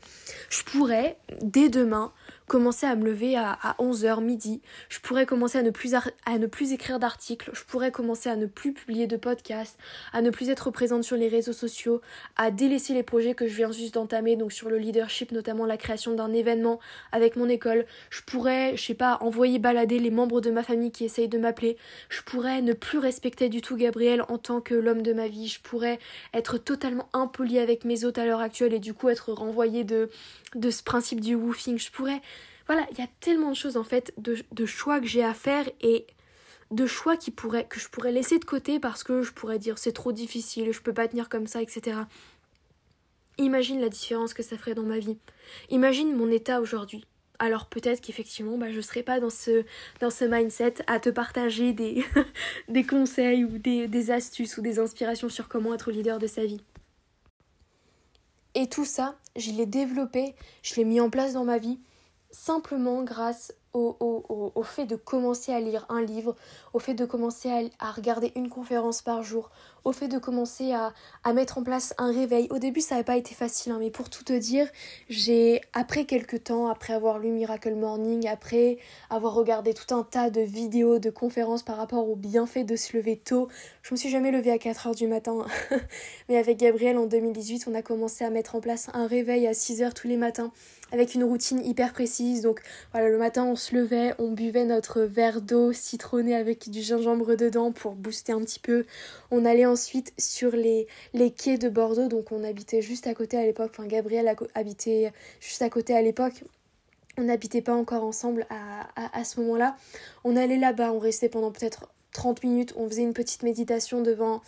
Je 0.51 0.63
pourrais, 0.63 1.17
dès 1.41 1.71
demain, 1.71 2.13
commencer 2.51 2.85
à 2.85 2.97
me 2.97 3.05
lever 3.05 3.37
à, 3.37 3.77
11h 3.79 4.21
midi, 4.25 4.61
je 4.89 4.99
pourrais 4.99 5.25
commencer 5.25 5.59
à 5.59 5.63
ne 5.63 5.71
plus, 5.71 5.95
à 5.95 6.39
ne 6.39 6.47
plus 6.49 6.73
écrire 6.73 6.99
d'articles, 6.99 7.49
je 7.53 7.63
pourrais 7.63 7.93
commencer 7.93 8.29
à 8.29 8.35
ne 8.35 8.47
plus 8.47 8.73
publier 8.73 9.07
de 9.07 9.17
podcasts, 9.17 9.79
à 10.13 10.21
ne 10.21 10.31
plus 10.31 10.51
être 10.51 10.73
présente 10.73 11.05
sur 11.05 11.17
les 11.17 11.29
réseaux 11.29 11.53
sociaux, 11.53 12.01
à 12.35 12.51
délaisser 12.51 12.93
les 12.93 13.05
projets 13.05 13.35
que 13.35 13.47
je 13.47 13.55
viens 13.55 13.71
juste 13.71 13.95
d'entamer, 13.95 14.35
donc 14.35 14.51
sur 14.51 14.69
le 14.69 14.79
leadership, 14.79 15.31
notamment 15.31 15.65
la 15.65 15.77
création 15.77 16.13
d'un 16.13 16.33
événement 16.33 16.81
avec 17.13 17.37
mon 17.37 17.49
école, 17.49 17.87
je 18.11 18.23
pourrais, 18.23 18.77
je 18.77 18.83
sais 18.83 18.95
pas, 18.95 19.19
envoyer 19.21 19.61
balader 19.61 20.01
les 20.01 20.11
membres 20.11 20.41
de 20.41 20.51
ma 20.51 20.65
famille 20.65 20.91
qui 20.91 21.05
essayent 21.05 21.29
de 21.29 21.39
m'appeler, 21.39 21.77
je 22.09 22.23
pourrais 22.23 22.63
ne 22.63 22.73
plus 22.73 22.99
respecter 22.99 23.49
du 23.49 23.63
tout 23.63 23.77
Gabriel 23.77 24.25
en 24.29 24.39
tant 24.39 24.61
que 24.61 24.75
l'homme 24.75 25.03
de 25.03 25.13
ma 25.13 25.29
vie, 25.29 25.47
je 25.47 25.61
pourrais 25.61 26.01
être 26.35 26.59
totalement 26.59 27.09
impoli 27.13 27.61
avec 27.61 27.85
mes 27.85 28.05
hôtes 28.05 28.19
à 28.19 28.25
l'heure 28.25 28.41
actuelle 28.41 28.75
et 28.75 28.81
du 28.81 28.93
coup 28.93 29.09
être 29.09 29.33
renvoyé 29.33 29.85
de, 29.85 30.11
de 30.57 30.71
ce 30.71 30.83
principe 30.83 31.21
du 31.21 31.37
woofing, 31.37 31.79
je 31.79 31.93
pourrais 31.93 32.21
voilà, 32.71 32.87
il 32.93 32.99
y 32.99 33.03
a 33.03 33.09
tellement 33.19 33.51
de 33.51 33.57
choses 33.57 33.77
en 33.77 33.83
fait, 33.83 34.15
de, 34.17 34.65
choix 34.65 35.01
que 35.01 35.07
j'ai 35.09 35.25
à 35.25 35.35
faire 35.35 35.69
et 35.81 36.07
de 36.71 36.87
choix 36.87 37.17
qui 37.17 37.33
que 37.35 37.81
je 37.81 37.89
pourrais 37.89 38.13
laisser 38.13 38.39
de 38.39 38.45
côté 38.45 38.79
parce 38.79 39.03
que 39.03 39.23
je 39.23 39.33
pourrais 39.33 39.59
dire 39.59 39.77
c'est 39.77 39.91
trop 39.91 40.13
difficile, 40.13 40.71
je 40.71 40.81
peux 40.81 40.93
pas 40.93 41.09
tenir 41.09 41.29
comme 41.29 41.49
ça, 41.49 41.61
etc. 41.61 42.03
Imagine 43.39 43.81
la 43.81 43.89
différence 43.89 44.35
que 44.35 44.45
ça 44.45 44.57
ferait 44.57 44.77
dans 44.77 44.85
ma 44.85 45.01
vie. 45.01 45.19
Imagine 45.71 46.15
mon 46.15 46.31
état 46.31 46.61
aujourd'hui. 46.61 47.05
Alors 47.41 47.67
peut-être 47.67 48.01
qu'effectivement, 48.01 48.57
bah, 48.57 48.71
je 48.71 48.77
ne 48.77 48.83
serais 48.83 49.03
pas 49.03 49.19
dans 49.19 49.31
ce, 49.31 49.65
dans 49.99 50.11
ce 50.11 50.25
mindset 50.25 50.75
à 50.87 51.01
te 51.01 51.11
partager 51.11 51.73
des, 51.73 52.05
des 52.69 52.87
conseils 52.87 53.45
ou 53.45 53.59
des, 53.59 53.89
des 53.89 54.13
astuces 54.13 54.59
ou 54.59 54.63
des 54.63 54.79
inspirations 54.79 55.29
sur 55.29 55.49
comment 55.49 55.75
être 55.75 55.91
leader 55.91 56.21
de 56.21 56.29
sa 56.29 56.45
vie. 56.45 56.63
Et 58.55 58.69
tout 58.69 58.85
ça, 58.85 59.19
je 59.35 59.51
l'ai 59.51 59.67
développé, 59.67 60.37
je 60.63 60.77
l'ai 60.77 60.85
mis 60.85 61.01
en 61.01 61.11
place 61.11 61.33
dans 61.33 61.45
ma 61.45 61.59
vie 61.59 61.81
simplement 62.33 63.03
grâce 63.03 63.53
au, 63.73 63.97
au, 64.01 64.53
au, 64.55 64.63
fait 64.63 64.87
de 64.87 64.97
commencer 64.97 65.53
à 65.53 65.61
lire 65.61 65.87
un 65.89 66.03
livre, 66.03 66.35
au 66.73 66.79
fait 66.79 66.95
de 66.95 67.05
commencer 67.05 67.51
à, 67.51 67.89
à 67.89 67.93
regarder 67.93 68.33
une 68.35 68.49
conférence 68.49 69.03
par 69.03 69.23
jour, 69.23 69.51
au 69.85 69.93
fait 69.93 70.09
de 70.09 70.19
commencer 70.19 70.73
à, 70.73 70.93
mettre 71.33 71.59
en 71.59 71.63
place 71.63 71.95
un 71.99 72.13
réveil. 72.13 72.49
Au 72.51 72.59
début, 72.59 72.81
ça 72.81 72.97
n'a 72.97 73.05
pas 73.05 73.17
été 73.17 73.35
facile, 73.35 73.73
hein, 73.73 73.79
mais 73.81 73.91
pour 73.91 74.11
tout 74.11 74.25
te 74.25 74.33
dire, 74.33 74.69
j'ai, 75.09 75.61
après 75.73 76.05
quelques 76.05 76.45
temps, 76.45 76.69
après 76.69 76.93
avoir 76.93 77.19
lu 77.19 77.31
Miracle 77.31 77.75
Morning, 77.75 78.27
après 78.29 78.79
avoir 79.11 79.35
regardé 79.35 79.75
tout 79.75 79.95
un 79.95 80.03
tas 80.03 80.31
de 80.31 80.41
vidéos, 80.41 80.99
de 80.99 81.11
conférences 81.11 81.63
par 81.63 81.77
rapport 81.77 82.09
au 82.09 82.17
bienfait 82.17 82.65
de 82.65 82.77
se 82.77 82.97
lever 82.97 83.17
tôt, 83.17 83.49
je 83.83 83.95
me 83.95 83.97
suis 83.97 84.11
jamais 84.11 84.31
levée 84.31 84.51
à 84.51 84.59
4 84.59 84.89
heures 84.89 84.95
du 84.95 85.07
matin, 85.07 85.47
mais 86.29 86.37
avec 86.37 86.59
Gabriel 86.59 86.99
en 86.99 87.07
2018, 87.07 87.67
on 87.71 87.75
a 87.75 87.83
commencé 87.83 88.25
à 88.25 88.31
mettre 88.31 88.55
en 88.55 88.61
place 88.61 88.89
un 88.93 89.07
réveil 89.07 89.47
à 89.47 89.55
6 89.55 89.83
heures 89.83 89.95
tous 89.95 90.09
les 90.09 90.17
matins, 90.17 90.53
avec 90.93 91.15
une 91.15 91.25
routine 91.25 91.65
hyper 91.65 91.93
précise. 91.93 92.43
Donc 92.43 92.61
voilà, 92.93 93.09
le 93.09 93.19
matin, 93.19 93.45
on 93.45 93.57
se 93.57 93.75
levait, 93.75 94.15
on 94.19 94.33
buvait 94.33 94.65
notre 94.65 95.03
verre 95.03 95.41
d'eau 95.41 95.73
citronné 95.73 96.35
avec 96.35 96.69
du 96.69 96.83
gingembre 96.83 97.37
dedans 97.37 97.73
pour 97.73 97.95
booster 97.95 98.33
un 98.33 98.41
petit 98.41 98.61
peu. 98.61 98.87
On 99.31 99.45
allait 99.45 99.67
ensuite 99.71 100.13
sur 100.19 100.53
les, 100.53 100.87
les 101.15 101.31
quais 101.31 101.59
de 101.59 101.69
Bordeaux, 101.69 102.09
donc 102.09 102.33
on 102.33 102.45
habitait 102.45 102.83
juste 102.83 103.07
à 103.07 103.15
côté 103.15 103.37
à 103.37 103.45
l'époque, 103.45 103.71
enfin 103.73 103.87
Gabriel 103.87 104.35
habitait 104.55 105.13
juste 105.41 105.63
à 105.63 105.71
côté 105.71 105.95
à 105.95 106.03
l'époque. 106.03 106.45
On 107.19 107.25
n'habitait 107.25 107.63
pas 107.63 107.75
encore 107.75 108.05
ensemble 108.05 108.47
à, 108.51 108.89
à, 108.97 109.25
ce 109.25 109.41
moment-là. 109.41 109.77
On 110.25 110.37
allait 110.37 110.57
là-bas, 110.57 110.93
on 110.93 110.99
restait 110.99 111.29
pendant 111.29 111.51
peut-être 111.51 111.89
30 112.13 112.45
minutes, 112.45 112.73
on 112.77 112.89
faisait 112.89 113.03
une 113.03 113.13
petite 113.13 113.43
méditation 113.43 114.01
devant, 114.01 114.43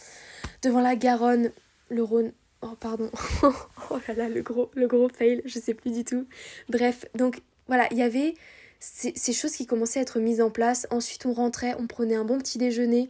devant 0.62 0.80
la 0.80 0.96
Garonne, 0.96 1.50
le 1.88 2.02
Rhône. 2.02 2.32
Oh 2.62 2.76
pardon. 2.78 3.10
oh 3.42 3.98
là 4.06 4.14
là, 4.14 4.28
le 4.28 4.42
gros, 4.42 4.70
le 4.74 4.86
gros 4.86 5.08
fail, 5.08 5.42
je 5.44 5.58
sais 5.58 5.74
plus 5.74 5.90
du 5.90 6.04
tout. 6.04 6.26
Bref, 6.68 7.04
donc 7.14 7.42
voilà, 7.66 7.88
il 7.90 7.98
y 7.98 8.02
avait 8.02 8.34
ces, 8.82 9.32
choses 9.32 9.52
qui 9.52 9.66
commençaient 9.66 10.00
à 10.00 10.02
être 10.02 10.18
mises 10.18 10.40
en 10.40 10.50
place. 10.50 10.88
Ensuite, 10.90 11.24
on 11.24 11.32
rentrait, 11.32 11.76
on 11.78 11.86
prenait 11.86 12.16
un 12.16 12.24
bon 12.24 12.38
petit 12.38 12.58
déjeuner, 12.58 13.08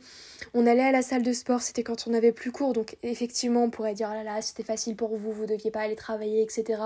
on 0.53 0.67
allait 0.67 0.83
à 0.83 0.93
la 0.93 1.01
salle 1.01 1.23
de 1.23 1.33
sport, 1.33 1.63
c'était 1.63 1.83
quand 1.83 2.07
on 2.07 2.13
avait 2.13 2.33
plus 2.33 2.53
cours, 2.53 2.75
donc 2.75 2.97
effectivement, 3.03 3.65
on 3.65 3.71
pourrait 3.71 3.95
dire, 3.95 4.09
oh 4.11 4.15
là 4.15 4.23
là, 4.23 4.43
c'était 4.43 4.65
facile 4.65 4.97
pour 4.97 5.17
vous, 5.17 5.33
vous 5.33 5.47
deviez 5.47 5.71
pas 5.71 5.81
aller 5.81 5.97
travailler, 5.97 6.43
etc. 6.43 6.83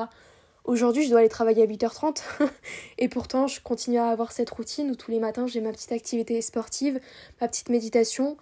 Aujourd'hui, 0.65 1.05
je 1.05 1.11
dois 1.11 1.19
aller 1.21 1.29
travailler 1.29 1.65
à 1.65 1.67
8h30 1.67 2.23
et 2.99 3.09
pourtant, 3.09 3.49
je 3.49 3.61
continue 3.61 3.99
à 3.99 4.09
avoir 4.09 4.31
cette 4.31 4.51
routine 4.51 4.91
où 4.91 4.95
tous 4.95 5.11
les 5.11 5.19
matins, 5.19 5.49
j'ai 5.49 5.61
ma 5.61 5.73
petite 5.73 5.93
activité 5.93 6.41
sportive, 6.41 7.01
ma 7.41 7.49
petite 7.49 7.71
méditation, 7.71 8.37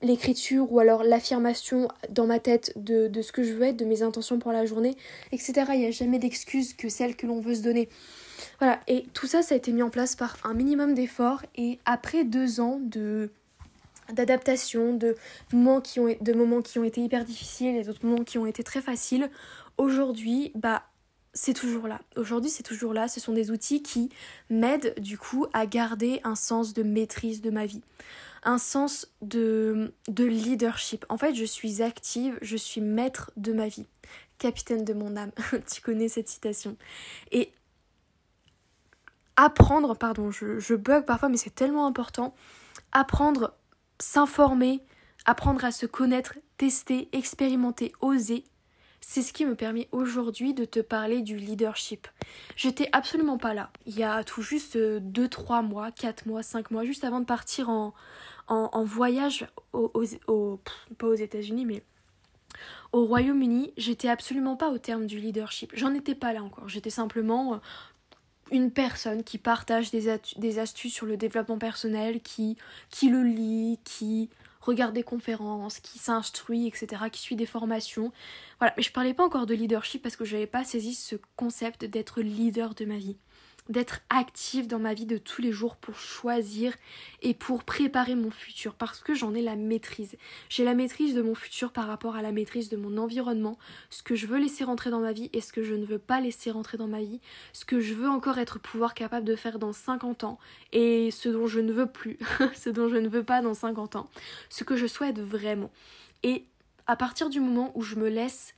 l'écriture 0.00 0.72
ou 0.72 0.78
alors 0.78 1.02
l'affirmation 1.02 1.88
dans 2.08 2.26
ma 2.26 2.38
tête 2.38 2.72
de, 2.76 3.08
de, 3.08 3.20
ce 3.20 3.32
que 3.32 3.42
je 3.42 3.52
veux 3.52 3.64
être, 3.64 3.76
de 3.76 3.84
mes 3.84 4.02
intentions 4.02 4.38
pour 4.38 4.52
la 4.52 4.64
journée, 4.64 4.96
etc. 5.32 5.54
Il 5.72 5.80
n'y 5.80 5.86
a 5.86 5.90
jamais 5.90 6.20
d'excuse 6.20 6.72
que 6.72 6.88
celle 6.88 7.16
que 7.16 7.26
l'on 7.26 7.40
veut 7.40 7.56
se 7.56 7.62
donner. 7.62 7.88
Voilà, 8.58 8.80
et 8.86 9.04
tout 9.14 9.26
ça, 9.26 9.42
ça 9.42 9.54
a 9.54 9.58
été 9.58 9.72
mis 9.72 9.82
en 9.82 9.90
place 9.90 10.16
par 10.16 10.36
un 10.44 10.54
minimum 10.54 10.94
d'efforts. 10.94 11.42
Et 11.56 11.78
après 11.84 12.24
deux 12.24 12.60
ans 12.60 12.80
de 12.82 13.30
d'adaptation, 14.12 14.94
de 14.94 15.16
moments 15.52 15.82
qui 15.82 16.00
ont 16.00 16.08
de 16.18 16.32
moments 16.32 16.62
qui 16.62 16.78
ont 16.78 16.84
été 16.84 17.02
hyper 17.02 17.24
difficiles 17.24 17.76
et 17.76 17.84
d'autres 17.84 18.06
moments 18.06 18.24
qui 18.24 18.38
ont 18.38 18.46
été 18.46 18.62
très 18.62 18.80
faciles, 18.80 19.30
aujourd'hui, 19.76 20.50
bah 20.54 20.82
c'est 21.34 21.54
toujours 21.54 21.86
là. 21.86 22.00
Aujourd'hui, 22.16 22.50
c'est 22.50 22.62
toujours 22.62 22.92
là. 22.92 23.06
Ce 23.06 23.20
sont 23.20 23.32
des 23.32 23.50
outils 23.50 23.82
qui 23.82 24.10
m'aident 24.50 24.94
du 24.98 25.18
coup 25.18 25.46
à 25.52 25.66
garder 25.66 26.20
un 26.24 26.34
sens 26.34 26.74
de 26.74 26.82
maîtrise 26.82 27.42
de 27.42 27.50
ma 27.50 27.66
vie, 27.66 27.82
un 28.42 28.58
sens 28.58 29.08
de, 29.22 29.92
de 30.08 30.24
leadership. 30.24 31.04
En 31.08 31.16
fait, 31.16 31.34
je 31.34 31.44
suis 31.44 31.82
active, 31.82 32.38
je 32.42 32.56
suis 32.56 32.80
maître 32.80 33.30
de 33.36 33.52
ma 33.52 33.68
vie, 33.68 33.86
capitaine 34.38 34.84
de 34.84 34.94
mon 34.94 35.16
âme. 35.16 35.32
tu 35.72 35.80
connais 35.80 36.08
cette 36.08 36.28
citation. 36.28 36.76
Et 37.30 37.52
apprendre, 39.38 39.96
pardon, 39.96 40.32
je, 40.32 40.74
bug 40.74 41.04
parfois, 41.04 41.28
mais 41.28 41.36
c'est 41.36 41.54
tellement 41.54 41.86
important, 41.86 42.34
apprendre, 42.90 43.54
s'informer, 44.00 44.82
apprendre 45.26 45.64
à 45.64 45.70
se 45.70 45.86
connaître, 45.86 46.34
tester, 46.56 47.08
expérimenter, 47.12 47.92
oser, 48.00 48.42
c'est 49.00 49.22
ce 49.22 49.32
qui 49.32 49.46
me 49.46 49.54
permet 49.54 49.88
aujourd'hui 49.92 50.54
de 50.54 50.64
te 50.64 50.80
parler 50.80 51.22
du 51.22 51.36
leadership. 51.36 52.08
J'étais 52.56 52.88
absolument 52.90 53.38
pas 53.38 53.54
là. 53.54 53.70
Il 53.86 53.96
y 53.96 54.02
a 54.02 54.24
tout 54.24 54.42
juste 54.42 54.76
2-3 54.76 55.64
mois, 55.64 55.92
4 55.92 56.26
mois, 56.26 56.42
5 56.42 56.72
mois, 56.72 56.84
juste 56.84 57.04
avant 57.04 57.20
de 57.20 57.24
partir 57.24 57.70
en, 57.70 57.94
en, 58.48 58.84
voyage 58.84 59.46
au, 59.72 59.88
pas 60.98 61.06
aux 61.06 61.14
États-Unis, 61.14 61.64
mais 61.64 61.84
au 62.92 63.04
Royaume-Uni, 63.04 63.72
j'étais 63.76 64.08
absolument 64.08 64.56
pas 64.56 64.70
au 64.70 64.78
terme 64.78 65.06
du 65.06 65.18
leadership. 65.18 65.72
J'en 65.74 65.92
étais 65.94 66.14
pas 66.14 66.32
là 66.32 66.42
encore. 66.42 66.68
J'étais 66.68 66.90
simplement 66.90 67.54
euh, 67.54 67.58
une 68.50 68.70
personne 68.70 69.22
qui 69.22 69.38
partage 69.38 69.90
des, 69.90 70.18
des, 70.36 70.58
astuces 70.58 70.94
sur 70.94 71.06
le 71.06 71.16
développement 71.16 71.58
personnel, 71.58 72.20
qui, 72.20 72.56
qui 72.90 73.08
le 73.08 73.22
lit, 73.22 73.78
qui 73.84 74.30
regarde 74.60 74.94
des 74.94 75.02
conférences, 75.02 75.80
qui 75.80 75.98
s'instruit, 75.98 76.66
etc., 76.66 77.02
qui 77.10 77.20
suit 77.20 77.36
des 77.36 77.46
formations. 77.46 78.12
Voilà, 78.58 78.74
mais 78.76 78.82
je 78.82 78.92
parlais 78.92 79.14
pas 79.14 79.24
encore 79.24 79.46
de 79.46 79.54
leadership 79.54 80.02
parce 80.02 80.16
que 80.16 80.24
je 80.24 80.34
n'avais 80.34 80.46
pas 80.46 80.64
saisi 80.64 80.94
ce 80.94 81.16
concept 81.36 81.84
d'être 81.84 82.20
leader 82.20 82.74
de 82.74 82.84
ma 82.84 82.96
vie 82.96 83.16
d'être 83.68 84.00
active 84.08 84.66
dans 84.66 84.78
ma 84.78 84.94
vie 84.94 85.06
de 85.06 85.18
tous 85.18 85.42
les 85.42 85.52
jours 85.52 85.76
pour 85.76 85.96
choisir 85.96 86.74
et 87.22 87.34
pour 87.34 87.64
préparer 87.64 88.14
mon 88.14 88.30
futur 88.30 88.74
parce 88.74 89.00
que 89.00 89.14
j'en 89.14 89.34
ai 89.34 89.42
la 89.42 89.56
maîtrise. 89.56 90.16
J'ai 90.48 90.64
la 90.64 90.74
maîtrise 90.74 91.14
de 91.14 91.22
mon 91.22 91.34
futur 91.34 91.72
par 91.72 91.86
rapport 91.86 92.16
à 92.16 92.22
la 92.22 92.32
maîtrise 92.32 92.68
de 92.68 92.76
mon 92.76 92.96
environnement, 92.96 93.58
ce 93.90 94.02
que 94.02 94.14
je 94.14 94.26
veux 94.26 94.38
laisser 94.38 94.64
rentrer 94.64 94.90
dans 94.90 95.00
ma 95.00 95.12
vie 95.12 95.30
et 95.32 95.40
ce 95.40 95.52
que 95.52 95.62
je 95.62 95.74
ne 95.74 95.84
veux 95.84 95.98
pas 95.98 96.20
laisser 96.20 96.50
rentrer 96.50 96.78
dans 96.78 96.88
ma 96.88 97.00
vie, 97.00 97.20
ce 97.52 97.64
que 97.64 97.80
je 97.80 97.94
veux 97.94 98.08
encore 98.08 98.38
être 98.38 98.58
pouvoir 98.58 98.94
capable 98.94 99.26
de 99.26 99.36
faire 99.36 99.58
dans 99.58 99.72
50 99.72 100.24
ans 100.24 100.38
et 100.72 101.10
ce 101.10 101.28
dont 101.28 101.46
je 101.46 101.60
ne 101.60 101.72
veux 101.72 101.86
plus, 101.86 102.18
ce 102.54 102.70
dont 102.70 102.88
je 102.88 102.96
ne 102.96 103.08
veux 103.08 103.24
pas 103.24 103.42
dans 103.42 103.54
50 103.54 103.96
ans, 103.96 104.08
ce 104.48 104.64
que 104.64 104.76
je 104.76 104.86
souhaite 104.86 105.18
vraiment. 105.18 105.70
Et 106.22 106.44
à 106.86 106.96
partir 106.96 107.28
du 107.28 107.40
moment 107.40 107.70
où 107.74 107.82
je 107.82 107.96
me 107.96 108.08
laisse 108.08 108.54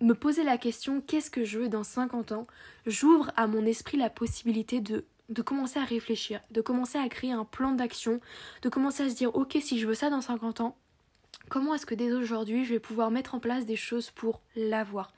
me 0.00 0.14
poser 0.14 0.44
la 0.44 0.58
question 0.58 1.00
qu'est-ce 1.00 1.30
que 1.30 1.44
je 1.44 1.58
veux 1.58 1.68
dans 1.68 1.84
50 1.84 2.32
ans, 2.32 2.46
j'ouvre 2.86 3.30
à 3.36 3.46
mon 3.46 3.64
esprit 3.64 3.96
la 3.96 4.10
possibilité 4.10 4.80
de, 4.80 5.04
de 5.28 5.42
commencer 5.42 5.78
à 5.78 5.84
réfléchir, 5.84 6.40
de 6.50 6.60
commencer 6.60 6.98
à 6.98 7.08
créer 7.08 7.32
un 7.32 7.44
plan 7.44 7.72
d'action, 7.72 8.20
de 8.62 8.68
commencer 8.68 9.04
à 9.04 9.10
se 9.10 9.14
dire 9.14 9.34
ok 9.34 9.58
si 9.60 9.78
je 9.78 9.86
veux 9.86 9.94
ça 9.94 10.10
dans 10.10 10.20
50 10.20 10.60
ans, 10.60 10.76
comment 11.48 11.74
est-ce 11.74 11.86
que 11.86 11.94
dès 11.94 12.12
aujourd'hui 12.12 12.64
je 12.64 12.74
vais 12.74 12.80
pouvoir 12.80 13.10
mettre 13.10 13.34
en 13.34 13.40
place 13.40 13.66
des 13.66 13.76
choses 13.76 14.10
pour 14.10 14.40
l'avoir? 14.56 15.12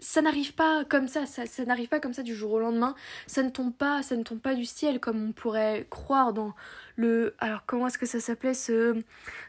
Ça 0.00 0.20
n'arrive 0.20 0.54
pas 0.54 0.84
comme 0.84 1.06
ça, 1.06 1.24
ça, 1.24 1.64
n'arrive 1.64 1.88
pas 1.88 2.00
comme 2.00 2.12
ça 2.12 2.22
du 2.22 2.34
jour 2.34 2.52
au 2.52 2.58
lendemain, 2.58 2.94
ça 3.26 3.42
ne 3.42 3.48
tombe 3.48 3.72
pas, 3.72 4.02
ça 4.02 4.16
ne 4.16 4.24
tombe 4.24 4.40
pas 4.40 4.54
du 4.54 4.64
ciel 4.66 4.98
comme 5.00 5.28
on 5.28 5.32
pourrait 5.32 5.86
croire 5.88 6.32
dans 6.32 6.54
le 6.96 7.34
alors 7.38 7.64
comment 7.66 7.86
est-ce 7.86 7.98
que 7.98 8.06
ça 8.06 8.20
s'appelait 8.20 8.54
ce 8.54 9.00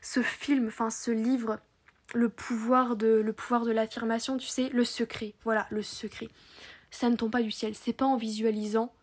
ce 0.01 0.21
film, 0.21 0.67
enfin 0.67 0.89
ce 0.91 1.11
livre? 1.11 1.59
Le 2.13 2.29
pouvoir 2.29 2.95
de 2.95 3.07
le 3.07 3.33
pouvoir 3.33 3.65
de 3.65 3.71
l'affirmation, 3.71 4.37
tu 4.37 4.47
sais, 4.47 4.69
le 4.69 4.85
secret. 4.85 5.33
Voilà, 5.43 5.67
le 5.69 5.83
secret. 5.83 6.29
Ça 6.91 7.09
ne 7.09 7.15
tombe 7.15 7.31
pas 7.31 7.41
du 7.41 7.51
ciel, 7.51 7.75
c'est 7.75 7.93
pas 7.93 8.05
en 8.05 8.17
visualisant 8.17 8.93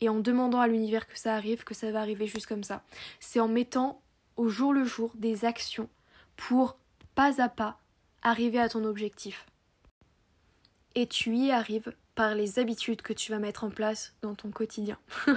et 0.00 0.08
en 0.08 0.20
demandant 0.20 0.60
à 0.60 0.68
l'univers 0.68 1.06
que 1.06 1.18
ça 1.18 1.34
arrive 1.34 1.64
que 1.64 1.74
ça 1.74 1.90
va 1.90 2.00
arriver 2.00 2.26
juste 2.26 2.46
comme 2.46 2.64
ça. 2.64 2.82
C'est 3.20 3.40
en 3.40 3.48
mettant 3.48 4.02
au 4.36 4.48
jour 4.48 4.72
le 4.72 4.84
jour 4.84 5.12
des 5.14 5.44
actions 5.44 5.88
pour 6.36 6.76
pas 7.14 7.42
à 7.42 7.48
pas 7.48 7.78
arriver 8.22 8.58
à 8.58 8.68
ton 8.68 8.84
objectif. 8.84 9.46
Et 10.94 11.06
tu 11.06 11.36
y 11.36 11.50
arrives 11.50 11.92
par 12.14 12.34
les 12.34 12.58
habitudes 12.58 13.02
que 13.02 13.12
tu 13.12 13.32
vas 13.32 13.38
mettre 13.38 13.64
en 13.64 13.70
place 13.70 14.14
dans 14.22 14.34
ton 14.34 14.50
quotidien. 14.50 14.98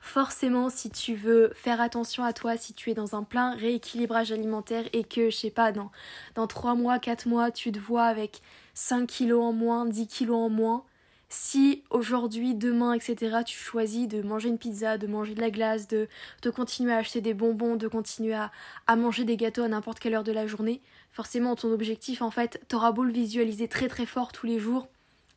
Forcément, 0.00 0.70
si 0.70 0.90
tu 0.90 1.14
veux 1.14 1.50
faire 1.54 1.80
attention 1.80 2.22
à 2.22 2.32
toi, 2.32 2.56
si 2.56 2.74
tu 2.74 2.90
es 2.90 2.94
dans 2.94 3.16
un 3.16 3.24
plein 3.24 3.54
rééquilibrage 3.56 4.30
alimentaire 4.30 4.84
et 4.92 5.04
que, 5.04 5.30
je 5.30 5.36
sais 5.36 5.50
pas, 5.50 5.72
dans, 5.72 5.90
dans 6.34 6.46
3 6.46 6.74
mois, 6.74 6.98
4 6.98 7.26
mois, 7.26 7.50
tu 7.50 7.72
te 7.72 7.78
vois 7.78 8.04
avec 8.04 8.40
5 8.74 9.06
kilos 9.06 9.42
en 9.42 9.52
moins, 9.52 9.84
10 9.84 10.06
kilos 10.06 10.36
en 10.36 10.48
moins, 10.48 10.84
si 11.34 11.82
aujourd'hui, 11.88 12.54
demain, 12.54 12.92
etc., 12.92 13.38
tu 13.46 13.58
choisis 13.58 14.06
de 14.06 14.20
manger 14.20 14.50
une 14.50 14.58
pizza, 14.58 14.98
de 14.98 15.06
manger 15.06 15.34
de 15.34 15.40
la 15.40 15.50
glace, 15.50 15.88
de, 15.88 16.06
de 16.42 16.50
continuer 16.50 16.92
à 16.92 16.98
acheter 16.98 17.22
des 17.22 17.32
bonbons, 17.32 17.76
de 17.76 17.88
continuer 17.88 18.34
à, 18.34 18.52
à 18.86 18.96
manger 18.96 19.24
des 19.24 19.38
gâteaux 19.38 19.62
à 19.62 19.68
n'importe 19.68 19.98
quelle 19.98 20.14
heure 20.14 20.24
de 20.24 20.32
la 20.32 20.46
journée, 20.46 20.82
forcément 21.10 21.56
ton 21.56 21.72
objectif, 21.72 22.20
en 22.20 22.30
fait, 22.30 22.62
t'auras 22.68 22.92
beau 22.92 23.02
le 23.02 23.12
visualiser 23.12 23.66
très 23.66 23.88
très 23.88 24.04
fort 24.04 24.30
tous 24.30 24.46
les 24.46 24.58
jours, 24.58 24.88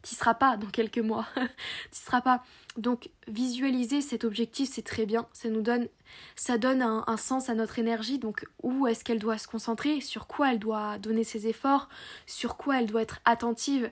t'y 0.06 0.14
seras 0.14 0.36
pas 0.36 0.56
dans 0.56 0.70
quelques 0.70 1.00
mois. 1.00 1.26
t'y 1.92 2.00
seras 2.00 2.22
pas. 2.22 2.44
Donc 2.78 3.10
visualiser 3.28 4.02
cet 4.02 4.24
objectif, 4.24 4.70
c'est 4.72 4.84
très 4.84 5.08
bien. 5.08 5.28
Ça 5.34 5.50
nous 5.50 5.62
donne, 5.62 5.88
ça 6.36 6.60
donne 6.60 6.84
un, 6.84 7.18
sens 7.18 7.50
à 7.50 7.56
notre 7.56 7.80
énergie. 7.80 8.20
Donc 8.20 8.46
où 8.62 8.86
est-ce 8.86 9.04
qu'elle 9.04 9.18
doit 9.18 9.40
se 9.40 9.48
concentrer, 9.48 10.02
sur 10.02 10.28
quoi 10.28 10.52
elle 10.52 10.60
doit 10.60 11.00
donner 11.00 11.24
ses 11.24 11.48
efforts, 11.48 11.90
sur 12.28 12.56
quoi 12.56 12.80
elle 12.80 12.86
doit 12.86 13.02
être 13.02 13.20
attentive? 13.26 13.90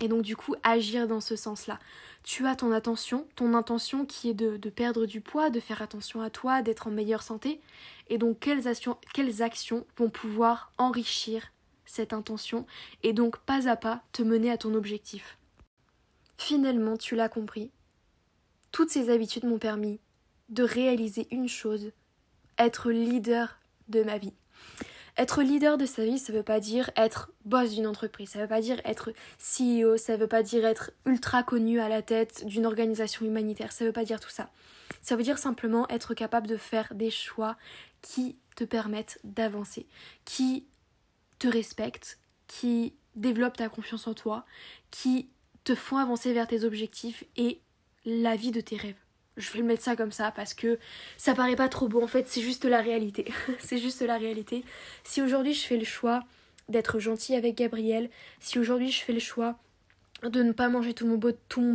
Et 0.00 0.08
donc 0.08 0.22
du 0.22 0.36
coup 0.36 0.56
agir 0.64 1.06
dans 1.06 1.20
ce 1.20 1.36
sens-là. 1.36 1.78
Tu 2.24 2.46
as 2.46 2.56
ton 2.56 2.72
attention, 2.72 3.26
ton 3.36 3.54
intention 3.54 4.04
qui 4.04 4.30
est 4.30 4.34
de, 4.34 4.56
perdre 4.70 5.06
du 5.06 5.20
poids, 5.20 5.50
de 5.50 5.60
faire 5.60 5.82
attention 5.82 6.22
à 6.22 6.30
toi, 6.30 6.62
d'être 6.62 6.88
en 6.88 6.90
meilleure 6.90 7.22
santé. 7.22 7.60
Et 8.08 8.18
donc 8.18 8.40
quelles 8.40 8.66
actions, 8.66 8.96
quelles 9.14 9.42
actions 9.42 9.86
vont 9.96 10.10
pouvoir 10.10 10.72
enrichir 10.78 11.52
cette 11.84 12.12
intention? 12.12 12.66
Et 13.04 13.12
donc 13.12 13.38
pas 13.38 13.68
à 13.68 13.76
pas 13.76 14.02
te 14.12 14.22
mener 14.22 14.50
à 14.50 14.58
ton 14.58 14.74
objectif? 14.74 15.36
Finalement, 16.44 16.96
tu 16.96 17.14
l'as 17.14 17.28
compris. 17.28 17.70
Toutes 18.72 18.90
ces 18.90 19.10
habitudes 19.10 19.44
m'ont 19.44 19.60
permis 19.60 20.00
de 20.48 20.64
réaliser 20.64 21.28
une 21.30 21.48
chose, 21.48 21.92
être 22.58 22.90
leader 22.90 23.60
de 23.86 24.02
ma 24.02 24.18
vie. 24.18 24.34
Être 25.16 25.44
leader 25.44 25.78
de 25.78 25.86
sa 25.86 26.04
vie, 26.04 26.18
ça 26.18 26.32
veut 26.32 26.42
pas 26.42 26.58
dire 26.58 26.90
être 26.96 27.30
boss 27.44 27.74
d'une 27.74 27.86
entreprise, 27.86 28.30
ça 28.30 28.40
veut 28.40 28.48
pas 28.48 28.60
dire 28.60 28.80
être 28.84 29.12
CEO, 29.38 29.96
ça 29.96 30.16
veut 30.16 30.26
pas 30.26 30.42
dire 30.42 30.66
être 30.66 30.90
ultra 31.06 31.44
connu 31.44 31.78
à 31.78 31.88
la 31.88 32.02
tête 32.02 32.44
d'une 32.44 32.66
organisation 32.66 33.24
humanitaire, 33.24 33.70
ça 33.70 33.84
veut 33.84 33.92
pas 33.92 34.04
dire 34.04 34.18
tout 34.18 34.28
ça. 34.28 34.50
Ça 35.00 35.14
veut 35.14 35.22
dire 35.22 35.38
simplement 35.38 35.88
être 35.90 36.12
capable 36.12 36.48
de 36.48 36.56
faire 36.56 36.92
des 36.96 37.12
choix 37.12 37.56
qui 38.00 38.36
te 38.56 38.64
permettent 38.64 39.20
d'avancer, 39.22 39.86
qui 40.24 40.66
te 41.38 41.46
respectent, 41.46 42.18
qui 42.48 42.96
développent 43.14 43.58
ta 43.58 43.68
confiance 43.68 44.08
en 44.08 44.14
toi, 44.14 44.44
qui 44.90 45.30
te 45.64 45.74
font 45.74 45.96
avancer 45.96 46.32
vers 46.32 46.46
tes 46.46 46.64
objectifs 46.64 47.24
et 47.36 47.60
la 48.04 48.36
vie 48.36 48.50
de 48.50 48.60
tes 48.60 48.76
rêves. 48.76 48.96
Je 49.36 49.50
vais 49.52 49.60
le 49.60 49.64
mettre 49.64 49.82
ça 49.82 49.96
comme 49.96 50.12
ça 50.12 50.30
parce 50.30 50.52
que 50.52 50.78
ça 51.16 51.34
paraît 51.34 51.56
pas 51.56 51.68
trop 51.68 51.88
beau 51.88 52.02
en 52.02 52.06
fait, 52.06 52.28
c'est 52.28 52.42
juste 52.42 52.64
la 52.64 52.80
réalité. 52.80 53.32
c'est 53.58 53.78
juste 53.78 54.02
la 54.02 54.18
réalité. 54.18 54.64
Si 55.04 55.22
aujourd'hui 55.22 55.54
je 55.54 55.64
fais 55.64 55.78
le 55.78 55.84
choix 55.84 56.24
d'être 56.68 56.98
gentil 56.98 57.34
avec 57.34 57.56
Gabriel, 57.56 58.10
si 58.40 58.58
aujourd'hui 58.58 58.90
je 58.90 59.02
fais 59.02 59.12
le 59.12 59.20
choix 59.20 59.58
de 60.22 60.42
ne 60.42 60.52
pas 60.52 60.68
manger 60.68 60.94
tout 60.94 61.06
mon, 61.06 61.18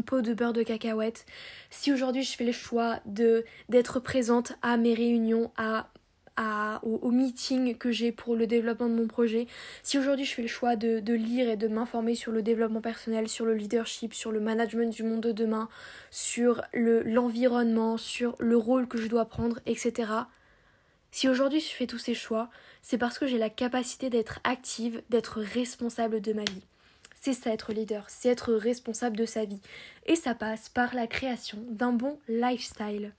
pot 0.02 0.21
de 0.21 0.34
beurre 0.34 0.54
de 0.54 0.63
cacahuète, 0.63 1.26
si 1.69 1.91
aujourd'hui 1.91 2.23
je 2.23 2.36
fais 2.36 2.45
le 2.45 2.52
choix 2.52 3.00
d'être 3.06 4.00
présente 4.00 4.54
à 4.62 4.78
mes 4.78 4.93
réunions, 4.93 5.52
à 5.58 5.89
au, 6.84 7.12
meeting 7.12 7.76
que 7.78 7.91
j'ai 7.91 8.12
pour 8.12 8.36
le 8.36 8.47
développement 8.47 8.89
de 8.89 8.93
mon 8.93 9.08
projet, 9.08 9.47
si 9.84 9.97
aujourd'hui 9.97 10.26
je 10.26 10.34
fais 10.34 10.41
le 10.41 10.47
choix 10.47 10.76
de, 10.76 11.13
lire 11.13 11.50
et 11.50 11.58
de 11.58 11.67
m'informer 11.67 12.15
sur 12.15 12.32
le 12.32 12.41
développement 12.41 12.82
personnel, 12.82 13.28
sur 13.28 13.45
le 13.45 13.54
leadership, 13.54 14.13
sur 14.13 14.32
le 14.32 14.39
management 14.39 14.93
du 14.93 15.04
monde 15.04 15.21
de 15.21 15.32
demain, 15.32 15.69
sur 16.12 16.62
l'environnement, 16.73 17.97
sur 17.97 18.36
le 18.39 18.58
rôle 18.58 18.88
que 18.88 19.00
je 19.00 19.08
dois 19.08 19.26
prendre, 19.26 19.60
etc. 19.65 20.12
Si 21.12 21.28
aujourd'hui 21.28 21.60
je 21.60 21.69
fais 21.69 21.88
tous 21.88 21.97
ces 21.97 22.13
choix, 22.13 22.50
c'est 22.82 22.97
parce 22.97 23.17
que 23.17 23.28
j'ai 23.28 23.38
la 23.38 23.50
capacité 23.50 24.10
d'être 24.10 24.39
active, 24.43 25.02
d'être 25.10 25.41
responsable 25.41 26.21
de 26.21 26.34
ma 26.34 26.43
vie. 26.43 26.63
C'est 27.19 27.34
ça 27.34 27.52
être 27.52 27.73
leader, 27.73 28.06
c'est 28.10 28.30
être 28.30 28.54
responsable 28.54 29.17
de 29.17 29.26
sa 29.26 29.43
vie. 29.43 29.62
Et 30.06 30.15
ça 30.15 30.36
passe 30.36 30.69
par 30.69 30.93
la 30.93 31.08
création 31.08 31.58
d'un 31.69 31.91
bon 31.91 32.19
lifestyle. 32.28 33.13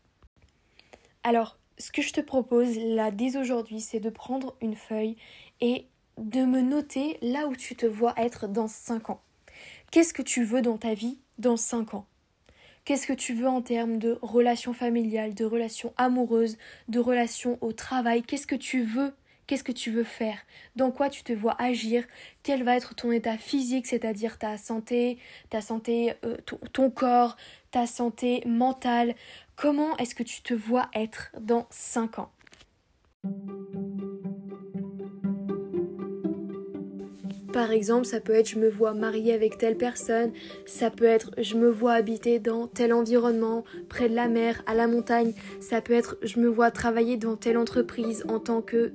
Alors, 1.24 1.58
ce 1.78 1.92
que 1.92 2.02
je 2.02 2.12
te 2.12 2.20
propose 2.20 2.76
là 2.78 3.10
dès 3.10 3.36
aujourd'hui, 3.36 3.80
c'est 3.80 4.00
de 4.00 4.10
prendre 4.10 4.56
une 4.60 4.74
feuille 4.74 5.16
et 5.60 5.86
de 6.18 6.44
me 6.44 6.60
noter 6.60 7.18
là 7.22 7.46
où 7.46 7.54
tu 7.54 7.76
te 7.76 7.86
vois 7.86 8.14
être 8.16 8.48
dans 8.48 8.68
5 8.68 9.10
ans. 9.10 9.20
Qu'est-ce 9.90 10.12
que 10.12 10.22
tu 10.22 10.44
veux 10.44 10.62
dans 10.62 10.78
ta 10.78 10.94
vie 10.94 11.18
dans 11.38 11.56
5 11.56 11.94
ans? 11.94 12.06
Qu'est-ce 12.84 13.06
que 13.06 13.12
tu 13.12 13.34
veux 13.34 13.48
en 13.48 13.62
termes 13.62 13.98
de 13.98 14.18
relations 14.22 14.72
familiales, 14.72 15.34
de 15.34 15.44
relations 15.44 15.92
amoureuses, 15.96 16.56
de 16.88 16.98
relations 16.98 17.58
au 17.60 17.72
travail? 17.72 18.22
Qu'est-ce 18.22 18.46
que 18.46 18.54
tu 18.54 18.82
veux 18.82 19.14
Qu'est-ce 19.48 19.64
que 19.64 19.72
tu 19.72 19.90
veux 19.90 20.04
faire? 20.04 20.36
Dans 20.76 20.90
quoi 20.90 21.08
tu 21.08 21.22
te 21.22 21.32
vois 21.32 21.56
agir? 21.58 22.04
Quel 22.42 22.64
va 22.64 22.76
être 22.76 22.94
ton 22.94 23.10
état 23.10 23.38
physique, 23.38 23.86
c'est-à-dire 23.86 24.36
ta 24.36 24.58
santé, 24.58 25.16
ta 25.48 25.62
santé, 25.62 26.12
euh, 26.26 26.36
ton, 26.74 26.90
corps, 26.90 27.34
ta 27.70 27.86
santé 27.86 28.42
mentale? 28.44 29.14
Comment 29.56 29.96
est-ce 29.96 30.14
que 30.14 30.22
tu 30.22 30.42
te 30.42 30.52
vois 30.52 30.90
être 30.94 31.30
dans 31.40 31.66
5 31.70 32.18
ans? 32.18 32.30
Par 37.50 37.72
exemple, 37.72 38.04
ça 38.04 38.20
peut 38.20 38.34
être 38.34 38.50
je 38.50 38.58
me 38.58 38.68
vois 38.68 38.92
mariée 38.92 39.32
avec 39.32 39.56
telle 39.56 39.78
personne, 39.78 40.32
ça 40.66 40.90
peut 40.90 41.06
être 41.06 41.30
je 41.38 41.54
me 41.54 41.70
vois 41.70 41.94
habiter 41.94 42.38
dans 42.38 42.66
tel 42.66 42.92
environnement, 42.92 43.64
près 43.88 44.10
de 44.10 44.14
la 44.14 44.28
mer, 44.28 44.62
à 44.66 44.74
la 44.74 44.86
montagne, 44.86 45.32
ça 45.58 45.80
peut 45.80 45.94
être 45.94 46.18
je 46.22 46.38
me 46.38 46.48
vois 46.48 46.70
travailler 46.70 47.16
dans 47.16 47.36
telle 47.36 47.56
entreprise 47.56 48.26
en 48.28 48.40
tant 48.40 48.60
que 48.60 48.92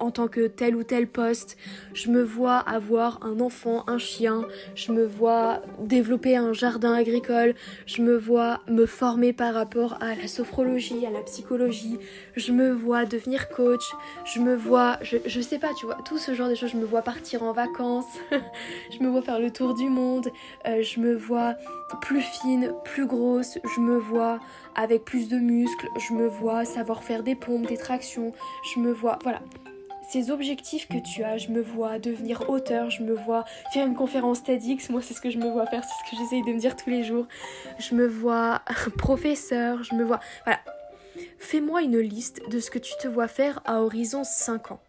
en 0.00 0.10
tant 0.10 0.28
que 0.28 0.46
tel 0.46 0.74
ou 0.74 0.82
tel 0.82 1.06
poste, 1.06 1.56
je 1.94 2.10
me 2.10 2.22
vois 2.22 2.58
avoir 2.58 3.24
un 3.24 3.40
enfant, 3.40 3.84
un 3.86 3.98
chien, 3.98 4.46
je 4.74 4.92
me 4.92 5.06
vois 5.06 5.62
développer 5.80 6.36
un 6.36 6.52
jardin 6.52 6.94
agricole, 6.94 7.54
je 7.86 8.02
me 8.02 8.16
vois 8.16 8.60
me 8.68 8.86
former 8.86 9.32
par 9.32 9.54
rapport 9.54 9.98
à 10.00 10.14
la 10.14 10.26
sophrologie, 10.26 11.06
à 11.06 11.10
la 11.10 11.20
psychologie, 11.20 11.98
je 12.36 12.52
me 12.52 12.72
vois 12.72 13.04
devenir 13.04 13.48
coach, 13.50 13.84
je 14.24 14.40
me 14.40 14.56
vois, 14.56 14.98
je, 15.02 15.18
je 15.26 15.40
sais 15.40 15.58
pas, 15.58 15.72
tu 15.78 15.86
vois, 15.86 15.98
tout 16.04 16.18
ce 16.18 16.34
genre 16.34 16.48
de 16.48 16.54
choses, 16.54 16.70
je 16.70 16.76
me 16.76 16.84
vois 16.84 17.02
partir 17.02 17.42
en 17.42 17.52
vacances, 17.52 18.18
je 18.90 19.02
me 19.02 19.08
vois 19.08 19.22
faire 19.22 19.38
le 19.38 19.52
tour 19.52 19.74
du 19.74 19.88
monde, 19.88 20.28
euh, 20.66 20.82
je 20.82 21.00
me 21.00 21.14
vois 21.14 21.54
plus 22.00 22.22
fine, 22.22 22.72
plus 22.84 23.06
grosse, 23.06 23.58
je 23.74 23.80
me 23.80 23.98
vois 23.98 24.40
avec 24.74 25.04
plus 25.04 25.28
de 25.28 25.36
muscles, 25.36 25.88
je 25.96 26.14
me 26.14 26.26
vois 26.26 26.64
savoir 26.64 27.02
faire 27.02 27.22
des 27.22 27.34
pompes, 27.34 27.66
des 27.66 27.76
tractions, 27.76 28.32
je 28.74 28.80
me 28.80 28.92
vois, 28.92 29.18
voilà. 29.22 29.40
Ces 30.10 30.32
objectifs 30.32 30.88
que 30.88 30.98
tu 30.98 31.22
as, 31.22 31.38
je 31.38 31.50
me 31.50 31.62
vois 31.62 32.00
devenir 32.00 32.50
auteur, 32.50 32.90
je 32.90 33.04
me 33.04 33.14
vois 33.14 33.44
faire 33.72 33.86
une 33.86 33.94
conférence 33.94 34.42
TEDx, 34.42 34.90
moi 34.90 35.00
c'est 35.00 35.14
ce 35.14 35.20
que 35.20 35.30
je 35.30 35.38
me 35.38 35.48
vois 35.48 35.66
faire, 35.66 35.84
c'est 35.84 36.04
ce 36.04 36.10
que 36.10 36.16
j'essaye 36.16 36.42
de 36.42 36.52
me 36.52 36.58
dire 36.58 36.74
tous 36.74 36.90
les 36.90 37.04
jours. 37.04 37.28
Je 37.78 37.94
me 37.94 38.08
vois 38.08 38.62
professeur, 38.98 39.84
je 39.84 39.94
me 39.94 40.02
vois... 40.02 40.18
Voilà. 40.42 40.58
Fais-moi 41.38 41.82
une 41.82 42.00
liste 42.00 42.40
de 42.50 42.58
ce 42.58 42.72
que 42.72 42.80
tu 42.80 42.92
te 43.00 43.06
vois 43.06 43.28
faire 43.28 43.62
à 43.64 43.82
horizon 43.82 44.24
5 44.24 44.72
ans. 44.72 44.80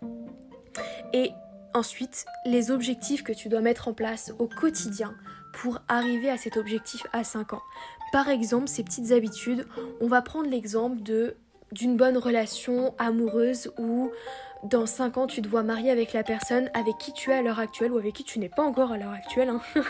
Et 1.14 1.30
ensuite, 1.76 2.26
les 2.48 2.72
objectifs 2.72 3.24
que 3.24 3.32
tu 3.32 3.48
dois 3.48 3.62
mettre 3.62 3.90
en 3.90 3.94
place 3.94 4.34
au 4.40 4.48
quotidien 4.48 5.14
pour 5.54 5.84
arriver 5.88 6.32
à 6.32 6.38
cet 6.38 6.58
objectif 6.58 7.06
à 7.14 7.24
5 7.24 7.54
ans. 7.54 7.62
Par 8.12 8.28
exemple, 8.28 8.68
ces 8.68 8.84
petites 8.84 9.12
habitudes, 9.12 9.68
on 10.00 10.08
va 10.08 10.24
prendre 10.24 10.50
l'exemple 10.50 11.04
de 11.04 11.36
d'une 11.72 11.98
bonne 11.98 12.18
relation 12.18 12.94
amoureuse 12.98 13.72
où 13.78 14.12
dans 14.64 14.86
5 14.86 15.18
ans 15.18 15.28
tu 15.28 15.42
te 15.42 15.48
vois 15.48 15.64
marier 15.64 15.90
avec 15.90 16.14
la 16.14 16.24
personne 16.24 16.70
avec 16.74 16.98
qui 16.98 17.14
tu 17.14 17.32
es 17.32 17.34
à 17.34 17.42
l'heure 17.42 17.60
actuelle 17.60 17.92
ou 17.92 17.98
avec 17.98 18.14
qui 18.14 18.24
tu 18.24 18.40
n'es 18.40 18.50
pas 18.50 18.64
encore 18.64 18.92
à 18.92 18.98
l'heure 18.98 19.12
actuelle. 19.12 19.50
Hein. 19.50 19.62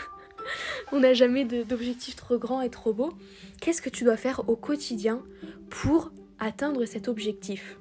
on 0.92 1.00
n'a 1.00 1.14
jamais 1.14 1.44
d'objectif 1.44 2.16
trop 2.16 2.38
grand 2.38 2.60
et 2.62 2.70
trop 2.70 2.92
beau. 2.92 3.12
Qu'est-ce 3.60 3.82
que 3.82 3.90
tu 3.90 4.04
dois 4.04 4.16
faire 4.16 4.48
au 4.48 4.56
quotidien 4.56 5.22
pour 5.70 6.12
atteindre 6.38 6.84
cet 6.84 7.08
objectif? 7.08 7.78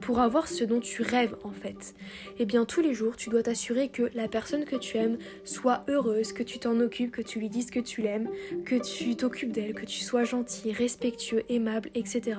Pour 0.00 0.20
avoir 0.20 0.48
ce 0.48 0.64
dont 0.64 0.80
tu 0.80 1.02
rêves 1.02 1.36
en 1.44 1.52
fait. 1.52 1.94
Eh 2.38 2.46
bien 2.46 2.64
tous 2.64 2.80
les 2.80 2.94
jours, 2.94 3.16
tu 3.16 3.28
dois 3.28 3.42
t'assurer 3.42 3.90
que 3.90 4.10
la 4.14 4.28
personne 4.28 4.64
que 4.64 4.76
tu 4.76 4.96
aimes 4.96 5.18
soit 5.44 5.84
heureuse, 5.88 6.32
que 6.32 6.42
tu 6.42 6.58
t'en 6.58 6.80
occupes, 6.80 7.12
que 7.12 7.22
tu 7.22 7.38
lui 7.38 7.50
dises 7.50 7.70
que 7.70 7.80
tu 7.80 8.00
l'aimes, 8.00 8.28
que 8.64 8.76
tu 8.76 9.14
t'occupes 9.14 9.52
d'elle, 9.52 9.74
que 9.74 9.84
tu 9.84 10.00
sois 10.00 10.24
gentil, 10.24 10.72
respectueux, 10.72 11.44
aimable, 11.48 11.90
etc. 11.94 12.38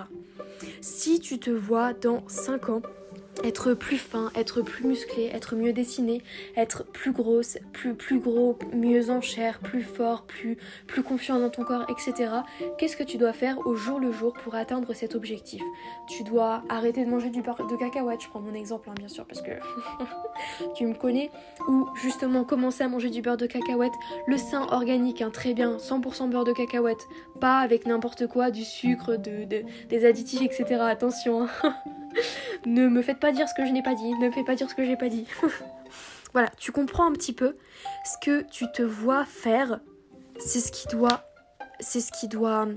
Si 0.82 1.20
tu 1.20 1.40
te 1.40 1.50
vois 1.50 1.94
dans 1.94 2.24
5 2.28 2.70
ans 2.70 2.82
être 3.44 3.74
plus 3.74 3.98
fin, 3.98 4.32
être 4.36 4.62
plus 4.62 4.86
musclé, 4.86 5.30
être 5.34 5.56
mieux 5.56 5.74
dessiné, 5.74 6.22
être 6.56 6.84
plus 6.86 7.12
grosse, 7.12 7.58
plus, 7.72 7.96
plus 7.96 8.20
gros, 8.20 8.58
mieux 8.74 9.10
en 9.10 9.22
chair, 9.22 9.60
plus 9.60 9.84
fort, 9.84 10.24
plus, 10.24 10.58
plus 10.88 11.04
confiant 11.04 11.40
dans 11.40 11.50
ton 11.50 11.64
corps, 11.64 11.86
etc. 11.90 12.32
Qu'est-ce 12.78 12.98
que 12.98 13.04
tu 13.04 13.18
dois 13.18 13.34
faire 13.34 13.66
au 13.66 13.76
jour 13.76 14.00
le 14.00 14.12
jour 14.12 14.34
pour 14.34 14.56
atteindre 14.56 14.94
cet 14.94 15.16
objectif? 15.16 15.62
Tu 16.08 16.24
dois 16.24 16.64
arrêter 16.70 17.06
de 17.06 17.10
manger 17.10 17.30
du 17.30 17.42
beurre 17.42 17.68
de 17.68 17.76
cacahuète, 17.76 18.22
je 18.22 18.30
prends 18.30 18.42
mon 18.42 18.54
exemple 18.54 18.90
hein, 18.90 18.96
bien 18.98 19.08
sûr 19.08 19.26
parce 19.26 19.42
que 19.42 19.52
tu 20.76 20.86
me 20.86 20.94
connais, 20.94 21.32
ou 21.68 21.88
justement 21.96 22.44
commencer 22.44 22.84
à 22.84 22.88
manger 22.88 23.10
du 23.10 23.22
beurre 23.22 23.38
de 23.38 23.48
cacahuète, 23.48 23.94
le 24.28 24.38
sein 24.38 24.68
organique, 24.72 25.22
hein, 25.22 25.32
très 25.32 25.54
bien, 25.54 25.78
100% 25.78 26.30
beurre 26.30 26.44
de 26.44 26.54
cacahuète, 26.54 27.08
pas 27.40 27.60
avec 27.60 27.86
n'importe 27.86 28.28
quoi, 28.28 28.52
du 28.52 28.64
sucre, 28.64 29.16
de, 29.16 29.46
des 29.90 30.06
additifs, 30.06 30.42
etc. 30.42 30.82
Attention. 30.82 31.48
Hein. 31.64 31.76
ne 32.66 32.88
me 32.88 33.02
faites 33.02 33.20
pas 33.20 33.32
dire 33.32 33.48
ce 33.48 33.54
que 33.54 33.66
je 33.66 33.72
n'ai 33.72 33.84
pas 33.84 33.96
dit, 33.96 34.14
ne 34.16 34.28
me 34.28 34.32
faites 34.32 34.46
pas 34.46 34.56
dire 34.56 34.70
ce 34.70 34.76
que 34.76 34.86
j'ai 34.86 34.98
pas 34.98 35.10
dit. 35.10 35.28
voilà, 36.34 36.50
tu 36.58 36.72
comprends 36.72 37.06
un 37.06 37.14
petit 37.14 37.34
peu 37.34 37.56
ce 38.06 38.18
que 38.26 38.44
tu 38.50 38.66
te 38.72 38.82
vois 38.82 39.26
faire, 39.26 39.80
c'est 40.40 40.60
ce 40.60 40.72
qui 40.72 40.88
doit 40.88 41.31
c'est 41.82 42.00
ce 42.00 42.12
qui 42.12 42.28
doit 42.28 42.68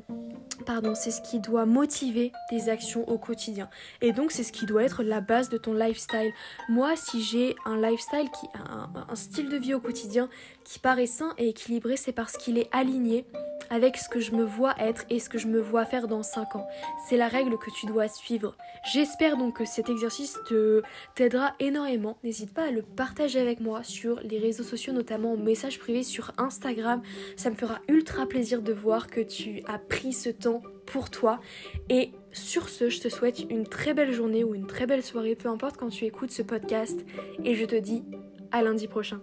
pardon, 0.67 0.95
c'est 0.95 1.11
ce 1.11 1.21
qui 1.21 1.41
doit 1.41 1.67
motiver 1.67 2.33
tes 2.49 2.69
actions 2.69 3.09
au 3.09 3.19
quotidien. 3.19 3.69
Et 4.01 4.13
donc 4.13 4.33
c'est 4.33 4.43
ce 4.43 4.53
qui 4.53 4.67
doit 4.67 4.83
être 4.83 5.03
la 5.03 5.21
base 5.21 5.49
de 5.49 5.59
ton 5.59 5.73
lifestyle. 5.73 6.33
Moi, 6.69 6.97
si 6.97 7.23
j'ai 7.23 7.55
un 7.65 7.81
lifestyle 7.81 8.29
qui 8.41 8.47
un, 8.55 9.15
style 9.15 9.49
de 9.49 9.57
vie 9.57 9.75
au 9.75 9.81
quotidien 9.81 10.29
qui 10.65 10.79
paraît 10.79 11.07
sain 11.07 11.35
et 11.39 11.49
équilibré, 11.49 11.97
c'est 11.97 12.13
parce 12.13 12.37
qu'il 12.37 12.59
est 12.59 12.69
aligné 12.73 13.27
avec 13.71 13.97
ce 13.97 14.09
que 14.09 14.21
je 14.21 14.33
me 14.33 14.45
vois 14.45 14.75
être 14.79 15.05
et 15.11 15.19
ce 15.19 15.29
que 15.29 15.39
je 15.39 15.47
me 15.47 15.61
vois 15.61 15.85
faire 15.85 16.07
dans 16.07 16.23
5 16.23 16.57
ans. 16.57 16.67
C'est 17.09 17.17
la 17.17 17.29
règle 17.29 17.57
que 17.59 17.71
tu 17.71 17.87
dois 17.87 18.09
suivre. 18.09 18.57
J'espère 18.93 19.37
donc 19.37 19.57
que 19.57 19.65
cet 19.65 19.89
exercice 19.89 20.39
te 20.47 20.83
t'aidera 21.15 21.55
énormément. 21.61 22.19
N'hésite 22.23 22.53
pas 22.53 22.65
à 22.65 22.71
le 22.71 22.83
partager 22.83 23.41
avec 23.41 23.61
moi 23.61 23.83
sur 23.83 24.21
les 24.21 24.39
réseaux 24.39 24.65
sociaux, 24.65 24.93
notamment 24.93 25.33
en 25.33 25.37
message 25.37 25.79
privé 25.79 26.03
sur 26.03 26.33
Instagram. 26.39 27.03
Ça 27.37 27.51
me 27.51 27.55
fera 27.55 27.81
ultra 27.89 28.27
plaisir 28.27 28.63
de 28.63 28.73
voir 28.73 28.94
que 29.03 29.21
tu 29.21 29.63
as 29.67 29.79
pris 29.79 30.13
ce 30.13 30.31
temps 30.31 30.63
pour 30.87 31.11
toi. 31.11 31.41
Et 31.89 32.13
sur 32.33 32.69
ce, 32.69 32.89
je 32.89 33.01
te 33.01 33.09
souhaite 33.09 33.41
une 33.51 33.67
très 33.67 33.95
belle 33.95 34.13
journée 34.13 34.45
ou 34.45 34.55
une 34.55 34.67
très 34.67 34.87
belle 34.87 35.03
soirée, 35.03 35.35
peu 35.35 35.49
importe 35.49 35.77
quand 35.77 35.89
tu 35.89 36.05
écoutes 36.05 36.31
ce 36.31 36.43
podcast. 36.43 37.05
Et 37.45 37.55
je 37.55 37.65
te 37.65 37.77
dis 37.77 38.05
à 38.51 38.63
lundi 38.63 38.89
prochain. 38.89 39.21